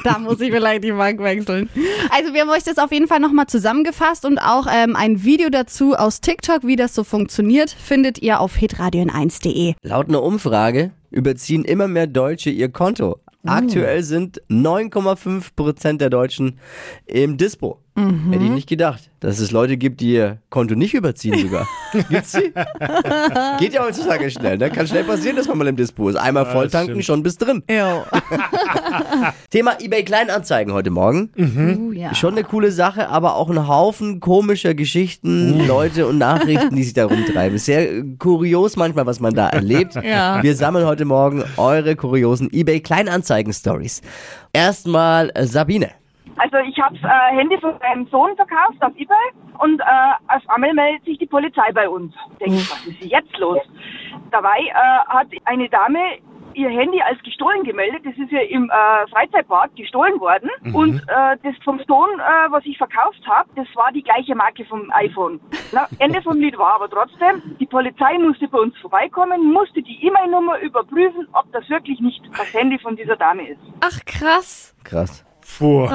Da 0.05 0.19
muss 0.19 0.39
ich 0.41 0.52
vielleicht 0.53 0.83
die 0.83 0.91
Bank 0.91 1.19
wechseln. 1.21 1.69
Also 2.09 2.33
wir 2.33 2.41
haben 2.41 2.49
euch 2.49 2.63
das 2.63 2.77
auf 2.77 2.91
jeden 2.91 3.07
Fall 3.07 3.19
nochmal 3.19 3.47
zusammengefasst 3.47 4.25
und 4.25 4.37
auch 4.39 4.67
ähm, 4.71 4.95
ein 4.95 5.23
Video 5.23 5.49
dazu 5.49 5.95
aus 5.95 6.21
TikTok, 6.21 6.65
wie 6.65 6.75
das 6.75 6.93
so 6.93 7.03
funktioniert, 7.03 7.69
findet 7.69 8.21
ihr 8.21 8.39
auf 8.39 8.55
hitradion1.de. 8.55 9.73
Laut 9.81 10.09
einer 10.09 10.23
Umfrage 10.23 10.91
überziehen 11.11 11.65
immer 11.65 11.87
mehr 11.87 12.07
Deutsche 12.07 12.49
ihr 12.49 12.69
Konto. 12.69 13.19
Aktuell 13.45 14.03
sind 14.03 14.41
9,5 14.49 15.49
Prozent 15.55 16.01
der 16.01 16.09
Deutschen 16.09 16.59
im 17.05 17.37
Dispo. 17.37 17.82
Hätte 17.95 18.43
ich 18.43 18.49
nicht 18.49 18.67
gedacht, 18.67 19.11
dass 19.19 19.37
es 19.37 19.51
Leute 19.51 19.77
gibt, 19.77 20.01
die 20.01 20.13
ihr 20.13 20.39
Konto 20.49 20.73
nicht 20.73 20.95
überziehen 20.95 21.37
sogar. 21.37 21.67
Gibt's 22.09 22.31
die? 22.31 22.51
Geht 23.59 23.73
ja 23.73 23.83
heutzutage 23.83 24.31
schnell. 24.31 24.57
Ne? 24.57 24.71
Kann 24.71 24.87
schnell 24.87 25.03
passieren, 25.03 25.35
dass 25.35 25.47
man 25.47 25.59
mal 25.59 25.67
im 25.67 25.75
Dispo 25.75 26.09
ist. 26.09 26.15
Einmal 26.15 26.47
voll 26.47 26.69
tanken, 26.69 27.03
schon 27.03 27.21
bis 27.21 27.37
drin. 27.37 27.61
Thema 29.51 29.79
eBay 29.79 30.03
Kleinanzeigen 30.03 30.73
heute 30.73 30.89
Morgen. 30.89 31.29
Uh, 31.37 31.91
ja. 31.91 32.15
Schon 32.15 32.33
eine 32.33 32.43
coole 32.43 32.71
Sache, 32.71 33.09
aber 33.09 33.35
auch 33.35 33.49
ein 33.49 33.67
Haufen 33.67 34.19
komischer 34.19 34.73
Geschichten, 34.73 35.67
Leute 35.67 36.07
und 36.07 36.17
Nachrichten, 36.17 36.75
die 36.75 36.83
sich 36.83 36.93
da 36.93 37.05
rumtreiben. 37.05 37.59
Sehr 37.59 37.91
äh, 37.91 38.03
kurios 38.17 38.75
manchmal, 38.75 39.05
was 39.05 39.19
man 39.19 39.35
da 39.35 39.49
erlebt. 39.49 39.95
Ja. 40.03 40.41
Wir 40.41 40.55
sammeln 40.55 40.87
heute 40.87 41.05
Morgen 41.05 41.43
eure 41.57 41.95
kuriosen 41.95 42.49
eBay 42.51 42.79
Kleinanzeigen 42.81 43.53
Stories. 43.53 44.01
Erstmal 44.51 45.31
Sabine. 45.45 45.91
Also 46.37 46.57
ich 46.57 46.79
habe 46.79 46.97
das 46.99 47.09
äh, 47.09 47.35
Handy 47.35 47.57
von 47.59 47.77
meinem 47.79 48.07
Sohn 48.07 48.35
verkauft 48.35 48.81
auf 48.81 48.95
Ebay 48.95 49.15
und 49.59 49.79
äh, 49.79 49.83
auf 50.27 50.41
einmal 50.49 50.73
meldet 50.73 51.05
sich 51.05 51.17
die 51.17 51.25
Polizei 51.25 51.71
bei 51.73 51.87
uns. 51.87 52.13
Denke 52.39 52.55
ich, 52.55 52.71
was 52.71 52.85
ist 52.87 53.01
jetzt 53.03 53.37
los? 53.37 53.59
Dabei 54.31 54.59
äh, 54.59 54.73
hat 55.07 55.27
eine 55.45 55.69
Dame 55.69 55.99
ihr 56.55 56.69
Handy 56.69 57.01
als 57.01 57.21
gestohlen 57.23 57.63
gemeldet. 57.63 58.05
Das 58.05 58.17
ist 58.17 58.31
ja 58.31 58.41
im 58.41 58.69
äh, 58.69 59.09
Freizeitpark 59.09 59.75
gestohlen 59.75 60.19
worden. 60.19 60.49
Und 60.73 60.99
äh, 61.07 61.37
das 61.43 61.55
vom 61.63 61.79
Sohn, 61.87 62.09
äh, 62.19 62.51
was 62.51 62.65
ich 62.65 62.77
verkauft 62.77 63.21
habe, 63.27 63.49
das 63.55 63.67
war 63.75 63.91
die 63.91 64.03
gleiche 64.03 64.35
Marke 64.35 64.65
vom 64.65 64.91
iPhone. 64.91 65.39
Na, 65.71 65.87
Ende 65.99 66.21
vom 66.21 66.39
Lied 66.39 66.57
war 66.57 66.75
aber 66.75 66.89
trotzdem, 66.89 67.57
die 67.59 67.65
Polizei 67.65 68.17
musste 68.19 68.47
bei 68.47 68.59
uns 68.59 68.77
vorbeikommen, 68.77 69.51
musste 69.51 69.81
die 69.81 70.05
E-Mail-Nummer 70.05 70.59
überprüfen, 70.59 71.27
ob 71.33 71.51
das 71.51 71.69
wirklich 71.69 71.99
nicht 71.99 72.23
das 72.37 72.53
Handy 72.53 72.77
von 72.79 72.95
dieser 72.95 73.15
Dame 73.15 73.49
ist. 73.49 73.61
Ach 73.81 73.99
krass. 74.05 74.75
Krass. 74.83 75.25
Vor. 75.43 75.91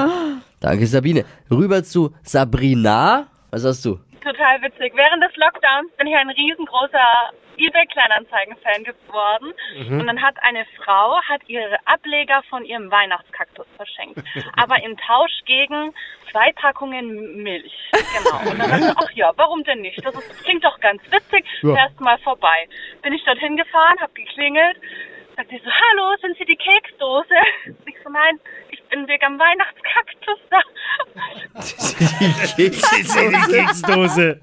Danke, 0.61 0.87
Sabine. 0.87 1.25
Rüber 1.51 1.83
zu 1.83 2.13
Sabrina. 2.23 3.27
Was 3.51 3.65
hast 3.65 3.85
du? 3.85 3.99
Total 4.23 4.61
witzig. 4.63 4.93
Während 4.95 5.23
des 5.23 5.35
Lockdowns 5.37 5.91
bin 5.97 6.07
ich 6.07 6.17
ein 6.17 6.29
riesengroßer 6.31 7.33
eBay-Kleinanzeigen-Fan 7.57 8.85
geworden. 8.85 9.53
Und 9.91 10.07
dann 10.07 10.21
hat 10.23 10.37
eine 10.43 10.65
Frau 10.77 11.21
hat 11.29 11.43
ihre 11.49 11.77
Ableger 11.87 12.43
von 12.49 12.65
ihrem 12.65 12.91
Weihnachtskaktus 12.91 13.67
verschenkt. 13.77 14.21
Aber 14.57 14.83
im 14.83 14.97
Tausch 14.97 15.41
gegen 15.47 15.93
zwei 16.31 16.53
Packungen 16.53 17.43
Milch. 17.43 17.73
Genau. 17.93 18.51
Und 18.51 18.59
dann 18.59 18.71
dachte 18.71 18.87
ich, 18.87 18.97
ach 18.97 19.13
ja, 19.13 19.33
warum 19.37 19.65
denn 19.65 19.81
nicht? 19.81 20.05
Das 20.05 20.15
ist, 20.15 20.45
klingt 20.45 20.65
doch 20.65 20.79
ganz 20.81 21.03
witzig. 21.11 21.45
Ja. 21.63 21.75
Fährst 21.75 22.01
mal 22.01 22.19
vorbei. 22.19 22.69
Bin 23.03 23.13
ich 23.13 23.25
dorthin 23.25 23.57
gefahren, 23.57 23.97
hab 24.01 24.15
geklingelt. 24.15 24.77
Sagt 25.37 25.51
sie 25.51 25.61
so, 25.65 25.71
hallo, 25.71 26.17
sind 26.21 26.37
Sie 26.37 26.45
die 26.45 26.57
Keksdose? 26.57 27.35
Ich 27.87 27.95
so, 28.05 28.11
nein, 28.11 28.41
ich 28.89 28.97
bin 28.97 29.07
wegen 29.09 29.25
am 29.25 29.39
Weihnachtskaktus 29.39 30.39
da. 30.51 30.61
die 32.57 32.71
Keksdose. 33.53 34.41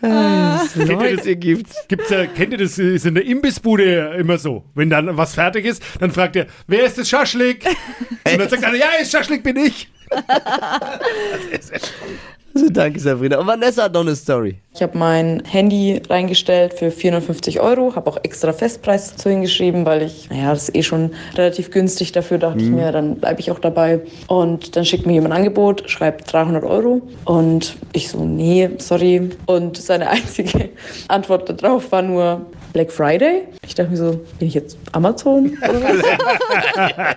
Kennt 0.00 0.76
ihr 0.76 0.86
Leute 0.96 1.16
das, 1.16 1.26
gibt's. 1.40 1.88
gibt's 1.88 2.10
ja, 2.10 2.26
kennt 2.26 2.52
ihr 2.52 2.58
das, 2.58 2.78
ist 2.78 3.06
in 3.06 3.14
der 3.14 3.24
Imbissbude 3.24 4.14
immer 4.18 4.36
so. 4.38 4.64
Wenn 4.74 4.90
dann 4.90 5.16
was 5.16 5.34
fertig 5.34 5.64
ist, 5.64 5.82
dann 6.00 6.10
fragt 6.10 6.36
er, 6.36 6.46
wer 6.66 6.84
ist 6.84 6.98
das 6.98 7.08
Schaschlik? 7.08 7.64
Und 7.66 8.38
dann 8.38 8.48
sagt 8.48 8.64
einer, 8.64 8.76
ja, 8.76 8.88
ist 9.00 9.12
Schaschlik 9.12 9.42
bin 9.42 9.56
ich. 9.56 9.88
Also, 12.56 12.70
danke, 12.70 12.98
Sabrina. 12.98 13.38
Und 13.38 13.46
Vanessa 13.46 13.82
hat 13.82 13.92
noch 13.92 14.00
eine 14.00 14.16
Story. 14.16 14.56
Ich 14.74 14.82
habe 14.82 14.96
mein 14.96 15.42
Handy 15.44 16.00
reingestellt 16.08 16.72
für 16.72 16.90
450 16.90 17.60
Euro, 17.60 17.94
habe 17.94 18.08
auch 18.08 18.16
extra 18.22 18.54
Festpreis 18.54 19.12
dazu 19.12 19.28
hingeschrieben, 19.28 19.84
weil 19.84 20.00
ich, 20.00 20.30
naja, 20.30 20.54
das 20.54 20.70
ist 20.70 20.74
eh 20.74 20.82
schon 20.82 21.10
relativ 21.34 21.70
günstig 21.70 22.12
dafür, 22.12 22.38
dachte 22.38 22.60
ich 22.60 22.70
mir, 22.70 22.92
dann 22.92 23.16
bleibe 23.16 23.40
ich 23.40 23.50
auch 23.50 23.58
dabei. 23.58 24.00
Und 24.28 24.74
dann 24.74 24.86
schickt 24.86 25.04
mir 25.04 25.12
jemand 25.12 25.34
ein 25.34 25.40
Angebot, 25.40 25.90
schreibt 25.90 26.32
300 26.32 26.64
Euro 26.64 27.02
und 27.26 27.76
ich 27.92 28.08
so, 28.08 28.24
nee, 28.24 28.70
sorry. 28.78 29.28
Und 29.44 29.76
seine 29.76 30.08
einzige 30.08 30.70
Antwort 31.08 31.62
darauf 31.62 31.92
war 31.92 32.00
nur, 32.00 32.46
Black 32.76 32.92
Friday. 32.92 33.44
Ich 33.66 33.74
dachte 33.74 33.88
mir 33.88 33.96
so, 33.96 34.22
bin 34.38 34.48
ich 34.48 34.54
jetzt 34.54 34.76
Amazon 34.92 35.56
oder 35.66 35.82
was? 35.82 37.16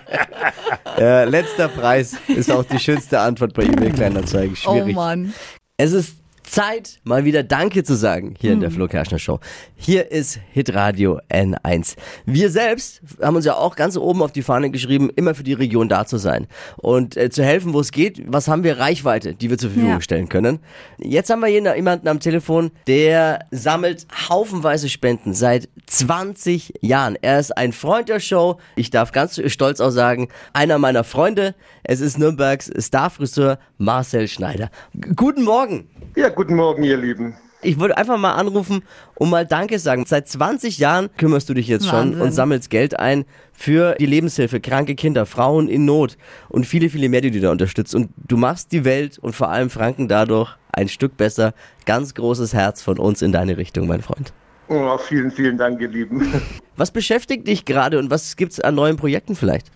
Äh, 0.98 1.24
letzter 1.24 1.68
Preis 1.68 2.14
ist 2.28 2.50
auch 2.50 2.64
die 2.64 2.78
schönste 2.78 3.20
Antwort 3.20 3.54
bei 3.54 3.62
eBay 3.62 3.90
Kleinanzeigen. 3.90 4.54
Schwierig. 4.54 4.92
Oh 4.94 5.00
Mann. 5.00 5.32
Es 5.78 5.92
ist 5.92 6.16
Zeit, 6.54 6.98
mal 7.04 7.24
wieder 7.24 7.44
Danke 7.44 7.84
zu 7.84 7.94
sagen 7.94 8.34
hier 8.40 8.52
in 8.52 8.58
der 8.58 8.72
Flo 8.72 8.88
Kerschner 8.88 9.20
Show. 9.20 9.38
Hier 9.76 10.10
ist 10.10 10.40
Hitradio 10.50 11.20
N1. 11.30 11.94
Wir 12.26 12.50
selbst 12.50 13.02
haben 13.22 13.36
uns 13.36 13.44
ja 13.44 13.54
auch 13.54 13.76
ganz 13.76 13.96
oben 13.96 14.20
auf 14.20 14.32
die 14.32 14.42
Fahne 14.42 14.70
geschrieben, 14.70 15.10
immer 15.14 15.36
für 15.36 15.44
die 15.44 15.52
Region 15.52 15.88
da 15.88 16.06
zu 16.06 16.18
sein 16.18 16.48
und 16.76 17.16
äh, 17.16 17.30
zu 17.30 17.44
helfen, 17.44 17.72
wo 17.72 17.78
es 17.78 17.92
geht. 17.92 18.20
Was 18.26 18.48
haben 18.48 18.64
wir 18.64 18.80
Reichweite, 18.80 19.32
die 19.34 19.48
wir 19.48 19.58
zur 19.58 19.70
Verfügung 19.70 19.92
Ja. 19.92 20.00
stellen 20.00 20.28
können? 20.28 20.58
Jetzt 20.98 21.30
haben 21.30 21.38
wir 21.38 21.46
hier 21.46 21.76
jemanden 21.76 22.08
am 22.08 22.18
Telefon, 22.18 22.72
der 22.88 23.46
sammelt 23.52 24.08
haufenweise 24.28 24.88
Spenden 24.88 25.34
seit 25.34 25.68
20 25.86 26.74
Jahren. 26.80 27.16
Er 27.22 27.38
ist 27.38 27.56
ein 27.56 27.72
Freund 27.72 28.08
der 28.08 28.18
Show. 28.18 28.58
Ich 28.74 28.90
darf 28.90 29.12
ganz 29.12 29.40
stolz 29.52 29.78
auch 29.78 29.90
sagen, 29.90 30.28
einer 30.52 30.78
meiner 30.78 31.04
Freunde. 31.04 31.54
Es 31.84 32.00
ist 32.00 32.18
Nürnbergs 32.18 32.72
Starfriseur 32.76 33.60
Marcel 33.78 34.26
Schneider. 34.26 34.68
G 34.94 35.10
guten 35.14 35.44
Morgen. 35.44 35.88
Ja, 36.16 36.28
guten 36.40 36.54
Morgen, 36.54 36.82
ihr 36.84 36.96
Lieben. 36.96 37.34
Ich 37.60 37.78
wollte 37.78 37.98
einfach 37.98 38.16
mal 38.16 38.32
anrufen 38.32 38.82
und 39.14 39.28
mal 39.28 39.44
Danke 39.44 39.78
sagen. 39.78 40.06
Seit 40.06 40.26
20 40.26 40.78
Jahren 40.78 41.10
kümmerst 41.18 41.50
du 41.50 41.52
dich 41.52 41.68
jetzt 41.68 41.86
schon 41.86 42.12
Wahnsinn. 42.12 42.22
und 42.22 42.32
sammelst 42.32 42.70
Geld 42.70 42.98
ein 42.98 43.26
für 43.52 43.94
die 44.00 44.06
Lebenshilfe, 44.06 44.58
kranke 44.58 44.94
Kinder, 44.94 45.26
Frauen 45.26 45.68
in 45.68 45.84
Not 45.84 46.16
und 46.48 46.64
viele, 46.64 46.88
viele 46.88 47.10
mehr, 47.10 47.20
die 47.20 47.30
du 47.30 47.40
da 47.40 47.50
unterstützt. 47.50 47.94
Und 47.94 48.08
du 48.26 48.38
machst 48.38 48.72
die 48.72 48.86
Welt 48.86 49.18
und 49.18 49.36
vor 49.36 49.50
allem 49.50 49.68
Franken 49.68 50.08
dadurch 50.08 50.56
ein 50.72 50.88
Stück 50.88 51.18
besser. 51.18 51.52
Ganz 51.84 52.14
großes 52.14 52.54
Herz 52.54 52.80
von 52.80 52.98
uns 52.98 53.20
in 53.20 53.32
deine 53.32 53.58
Richtung, 53.58 53.86
mein 53.86 54.00
Freund. 54.00 54.32
Oh, 54.68 54.96
vielen, 54.96 55.30
vielen 55.30 55.58
Dank, 55.58 55.78
ihr 55.82 55.88
Lieben. 55.88 56.40
Was 56.78 56.90
beschäftigt 56.90 57.46
dich 57.46 57.66
gerade 57.66 57.98
und 57.98 58.10
was 58.10 58.36
gibt's 58.36 58.60
an 58.60 58.76
neuen 58.76 58.96
Projekten 58.96 59.36
vielleicht? 59.36 59.70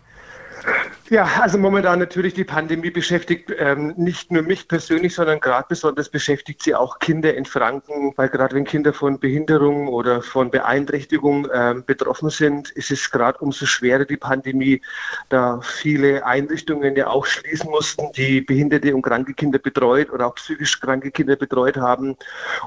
Ja, 1.11 1.29
also 1.43 1.59
momentan 1.59 1.99
natürlich 1.99 2.33
die 2.33 2.45
Pandemie 2.45 2.89
beschäftigt 2.89 3.53
ähm, 3.59 3.93
nicht 3.99 4.33
nur 4.33 4.41
mich 4.43 4.69
persönlich, 4.69 5.15
sondern 5.15 5.39
gerade 5.39 5.67
besonders 5.69 6.09
beschäftigt 6.09 6.63
sie 6.63 6.75
auch 6.75 6.99
Kinder 6.99 7.35
in 7.35 7.45
Franken, 7.45 8.15
weil 8.17 8.31
gerade 8.31 8.55
wenn 8.55 8.65
Kinder 8.65 8.95
von 8.95 9.19
Behinderung 9.19 9.89
oder 9.89 10.23
von 10.23 10.51
Beeinträchtigung 10.51 11.47
ähm, 11.53 11.85
betroffen 11.85 12.31
sind, 12.31 12.71
ist 12.71 12.91
es 12.91 13.11
gerade 13.11 13.39
umso 13.41 13.67
schwerer 13.67 14.07
die 14.07 14.17
Pandemie, 14.17 14.81
da 15.29 15.61
viele 15.61 16.25
Einrichtungen 16.25 16.97
ja 16.97 17.09
auch 17.09 17.27
schließen 17.27 17.69
mussten, 17.69 18.11
die 18.17 18.41
behinderte 18.41 18.95
und 18.95 19.03
kranke 19.03 19.35
Kinder 19.35 19.59
betreut 19.59 20.11
oder 20.11 20.29
auch 20.29 20.37
psychisch 20.37 20.81
kranke 20.81 21.11
Kinder 21.11 21.37
betreut 21.37 21.77
haben. 21.77 22.17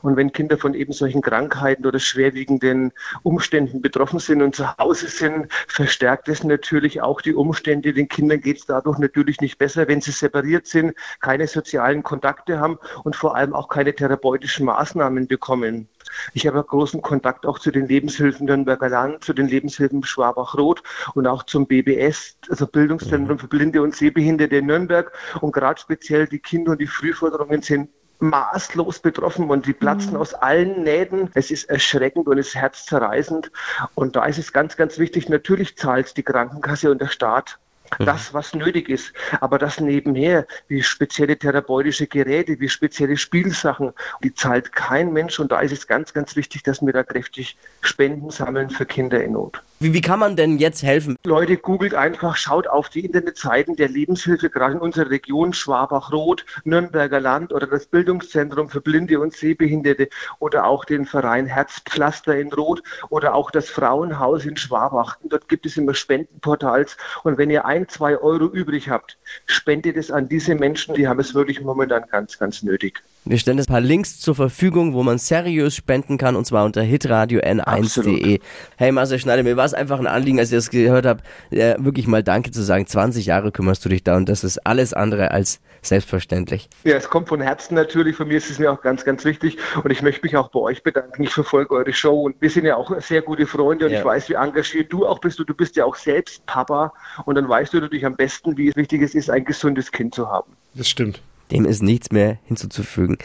Und 0.03 0.15
wenn 0.15 0.31
Kinder 0.31 0.59
von 0.59 0.75
eben 0.75 0.93
solchen 0.93 1.23
Krankheiten 1.23 1.87
oder 1.87 1.97
schwerwiegenden 1.97 2.93
Umständen 3.23 3.81
betroffen 3.81 4.19
sind 4.19 4.43
und 4.43 4.55
zu 4.55 4.77
Hause 4.77 5.07
sind, 5.07 5.51
verstärkt 5.67 6.29
es 6.29 6.43
natürlich 6.43 7.01
auch 7.01 7.21
die 7.21 7.33
Umstände. 7.33 7.93
Den 7.93 8.07
Kindern 8.07 8.26
geht 8.35 8.57
es 8.57 8.65
dadurch 8.65 8.97
natürlich 8.97 9.39
nicht 9.39 9.57
besser, 9.57 9.87
wenn 9.87 10.01
sie 10.01 10.11
separiert 10.11 10.67
sind, 10.67 10.93
keine 11.21 11.47
sozialen 11.47 12.03
Kontakte 12.03 12.59
haben 12.59 12.77
und 13.03 13.15
vor 13.15 13.35
allem 13.35 13.53
auch 13.53 13.69
keine 13.69 13.95
therapeutischen 13.95 14.65
Maßnahmen 14.65 15.27
bekommen. 15.27 15.87
Ich 16.33 16.47
habe 16.47 16.63
großen 16.63 17.01
Kontakt 17.01 17.45
auch 17.45 17.59
zu 17.59 17.71
den 17.71 17.87
Lebenshilfen 17.87 18.45
Nürnberger 18.45 18.89
Land, 18.89 19.23
zu 19.23 19.33
den 19.33 19.47
Lebenshilfen 19.47 20.03
Schwabach-Rot 20.03 20.83
und 21.13 21.27
auch 21.27 21.43
zum 21.43 21.67
BBS, 21.67 22.37
also 22.49 22.67
Bildungszentrum 22.67 23.39
für 23.39 23.47
Blinde 23.47 23.81
und 23.81 23.95
Sehbehinderte 23.95 24.57
in 24.57 24.65
Nürnberg. 24.65 25.11
Und 25.41 25.51
gerade 25.51 25.79
speziell 25.79 26.27
die 26.27 26.39
Kinder- 26.39 26.71
und 26.71 26.81
die 26.81 26.87
Frühforderungen 26.87 27.61
sind 27.61 27.89
maßlos 28.19 28.99
betroffen 28.99 29.49
und 29.49 29.65
die 29.65 29.73
platzen 29.73 30.15
aus 30.15 30.33
allen 30.33 30.83
Nähten. 30.83 31.29
Es 31.33 31.51
ist 31.51 31.65
erschreckend 31.65 32.27
und 32.27 32.37
es 32.37 32.49
ist 32.49 32.55
herzzerreißend. 32.55 33.51
Und 33.95 34.15
da 34.15 34.25
ist 34.25 34.39
es 34.39 34.53
ganz, 34.53 34.75
ganz 34.75 34.97
wichtig, 34.97 35.29
natürlich 35.29 35.77
zahlt 35.77 36.17
die 36.17 36.23
Krankenkasse 36.23 36.89
und 36.91 37.01
der 37.01 37.07
Staat 37.07 37.59
das, 37.99 38.33
was 38.33 38.53
nötig 38.53 38.89
ist. 38.89 39.13
Aber 39.39 39.57
das 39.57 39.79
nebenher, 39.79 40.45
wie 40.67 40.83
spezielle 40.83 41.37
therapeutische 41.37 42.07
Geräte, 42.07 42.59
wie 42.59 42.69
spezielle 42.69 43.17
Spielsachen, 43.17 43.93
die 44.23 44.33
zahlt 44.33 44.71
kein 44.73 45.13
Mensch. 45.13 45.39
Und 45.39 45.51
da 45.51 45.59
ist 45.59 45.71
es 45.71 45.87
ganz, 45.87 46.13
ganz 46.13 46.35
wichtig, 46.35 46.63
dass 46.63 46.81
wir 46.81 46.93
da 46.93 47.03
kräftig 47.03 47.57
Spenden 47.81 48.29
sammeln 48.29 48.69
für 48.69 48.85
Kinder 48.85 49.23
in 49.23 49.33
Not. 49.33 49.61
Wie, 49.79 49.93
wie 49.93 50.01
kann 50.01 50.19
man 50.19 50.35
denn 50.35 50.57
jetzt 50.57 50.81
helfen? 50.81 51.17
Leute, 51.23 51.55
googelt 51.55 51.93
einfach, 51.93 52.35
schaut 52.35 52.67
auf 52.67 52.89
die 52.89 53.05
Internetseiten 53.05 53.75
der 53.75 53.89
Lebenshilfe, 53.89 54.49
gerade 54.49 54.73
in 54.73 54.79
unserer 54.79 55.11
Region, 55.11 55.53
Schwabach-Rot, 55.53 56.47
Nürnberger 56.63 57.19
Land 57.19 57.53
oder 57.53 57.67
das 57.67 57.85
Bildungszentrum 57.85 58.69
für 58.69 58.81
Blinde 58.81 59.19
und 59.19 59.35
Sehbehinderte 59.35 60.09
oder 60.39 60.65
auch 60.65 60.83
den 60.83 61.05
Verein 61.05 61.45
Herzpflaster 61.45 62.35
in 62.39 62.51
Rot 62.51 62.81
oder 63.09 63.35
auch 63.35 63.51
das 63.51 63.69
Frauenhaus 63.69 64.45
in 64.45 64.57
Schwabach. 64.57 65.17
Dort 65.25 65.47
gibt 65.47 65.67
es 65.67 65.77
immer 65.77 65.93
Spendenportals. 65.93 66.97
Und 67.21 67.37
wenn 67.37 67.51
ihr 67.51 67.65
ein, 67.65 67.87
zwei 67.87 68.17
Euro 68.17 68.45
übrig 68.45 68.89
habt, 68.89 69.19
spendet 69.45 69.95
es 69.95 70.09
an 70.09 70.27
diese 70.27 70.55
Menschen, 70.55 70.95
die 70.95 71.07
haben 71.07 71.19
es 71.19 71.35
wirklich 71.35 71.61
momentan 71.61 72.05
ganz, 72.09 72.39
ganz 72.39 72.63
nötig. 72.63 73.03
Wir 73.29 73.37
stellen 73.37 73.59
ein 73.59 73.65
paar 73.65 73.81
Links 73.81 74.19
zur 74.19 74.35
Verfügung, 74.35 74.93
wo 74.93 75.03
man 75.03 75.17
seriös 75.17 75.75
spenden 75.75 76.17
kann, 76.17 76.35
und 76.35 76.45
zwar 76.45 76.63
unter 76.63 76.81
hitradio 76.81 77.41
n1.de. 77.41 78.39
Hey 78.77 78.91
Marcel 78.91 79.19
Schneider, 79.19 79.43
mir 79.43 79.57
war 79.57 79.65
es 79.65 79.73
einfach 79.73 79.99
ein 79.99 80.07
Anliegen, 80.07 80.39
als 80.39 80.51
ich 80.51 80.57
das 80.57 80.69
gehört 80.69 81.05
habe, 81.05 81.21
wirklich 81.49 82.07
mal 82.07 82.23
Danke 82.23 82.51
zu 82.51 82.61
sagen. 82.63 82.87
20 82.87 83.25
Jahre 83.25 83.51
kümmerst 83.51 83.83
du 83.83 83.89
dich 83.89 84.03
da 84.03 84.15
und 84.15 84.29
das 84.29 84.43
ist 84.43 84.65
alles 84.65 84.93
andere 84.93 85.31
als 85.31 85.59
selbstverständlich. 85.81 86.69
Ja, 86.83 86.95
es 86.95 87.09
kommt 87.09 87.27
von 87.27 87.41
Herzen 87.41 87.75
natürlich. 87.75 88.15
Von 88.15 88.27
mir 88.27 88.37
ist 88.37 88.49
es 88.49 88.59
mir 88.59 88.71
auch 88.71 88.81
ganz, 88.81 89.03
ganz 89.03 89.25
wichtig. 89.25 89.57
Und 89.83 89.91
ich 89.91 90.01
möchte 90.01 90.21
mich 90.23 90.35
auch 90.37 90.49
bei 90.49 90.59
euch 90.59 90.83
bedanken. 90.83 91.23
Ich 91.23 91.33
verfolge 91.33 91.75
eure 91.75 91.93
Show 91.93 92.23
und 92.23 92.35
wir 92.39 92.49
sind 92.49 92.65
ja 92.65 92.75
auch 92.75 92.99
sehr 93.01 93.21
gute 93.21 93.45
Freunde 93.45 93.85
und 93.85 93.91
Ja. 93.91 93.99
ich 93.99 94.05
weiß, 94.05 94.29
wie 94.29 94.33
engagiert 94.33 94.91
du 94.91 95.05
auch 95.05 95.19
bist. 95.19 95.39
Und 95.39 95.49
du 95.49 95.53
bist 95.53 95.75
ja 95.75 95.85
auch 95.85 95.95
selbst 95.95 96.45
Papa. 96.45 96.93
Und 97.25 97.35
dann 97.35 97.47
weißt 97.47 97.73
du 97.73 97.79
natürlich 97.79 98.05
am 98.05 98.15
besten, 98.15 98.57
wie 98.57 98.75
wichtig 98.75 99.01
es 99.01 99.15
ist, 99.15 99.29
ein 99.29 99.45
gesundes 99.45 99.91
Kind 99.91 100.15
zu 100.15 100.27
haben. 100.27 100.53
Das 100.73 100.89
stimmt. 100.89 101.21
Dem 101.51 101.65
ist 101.65 101.81
nichts 101.81 102.11
mehr 102.11 102.37
hinzuzufügen. 102.45 103.17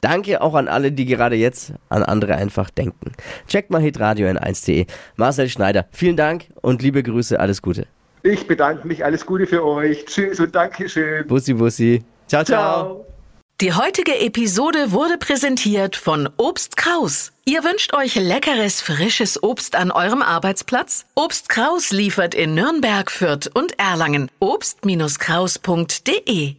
Danke 0.00 0.42
auch 0.42 0.54
an 0.54 0.68
alle, 0.68 0.92
die 0.92 1.06
gerade 1.06 1.36
jetzt 1.36 1.72
an 1.88 2.02
andere 2.02 2.34
einfach 2.34 2.68
denken. 2.68 3.12
Checkt 3.48 3.70
mal 3.70 3.80
hitradio 3.80 4.28
n1.de. 4.28 4.86
Marcel 5.16 5.48
Schneider, 5.48 5.86
vielen 5.92 6.16
Dank 6.16 6.48
und 6.60 6.82
liebe 6.82 7.02
Grüße, 7.02 7.40
alles 7.40 7.62
Gute. 7.62 7.86
Ich 8.24 8.46
bedanke 8.46 8.88
mich. 8.88 9.04
Alles 9.04 9.26
Gute 9.26 9.46
für 9.46 9.64
euch. 9.64 10.06
Tschüss 10.06 10.40
und 10.40 10.54
Dankeschön. 10.54 11.26
Bussi, 11.26 11.52
Bussi. 11.52 12.02
Ciao, 12.26 12.42
ciao. 12.42 13.04
Die 13.60 13.72
heutige 13.72 14.18
Episode 14.18 14.92
wurde 14.92 15.18
präsentiert 15.18 15.94
von 15.94 16.30
Obst 16.38 16.76
Kraus. 16.76 17.32
Ihr 17.44 17.62
wünscht 17.62 17.94
euch 17.94 18.14
leckeres, 18.14 18.80
frisches 18.80 19.42
Obst 19.42 19.76
an 19.76 19.90
eurem 19.90 20.22
Arbeitsplatz? 20.22 21.04
Obst 21.14 21.50
Kraus 21.50 21.92
liefert 21.92 22.34
in 22.34 22.54
Nürnberg, 22.54 23.10
Fürth 23.10 23.50
und 23.54 23.78
Erlangen. 23.78 24.30
Obst-Kraus.de 24.40 26.56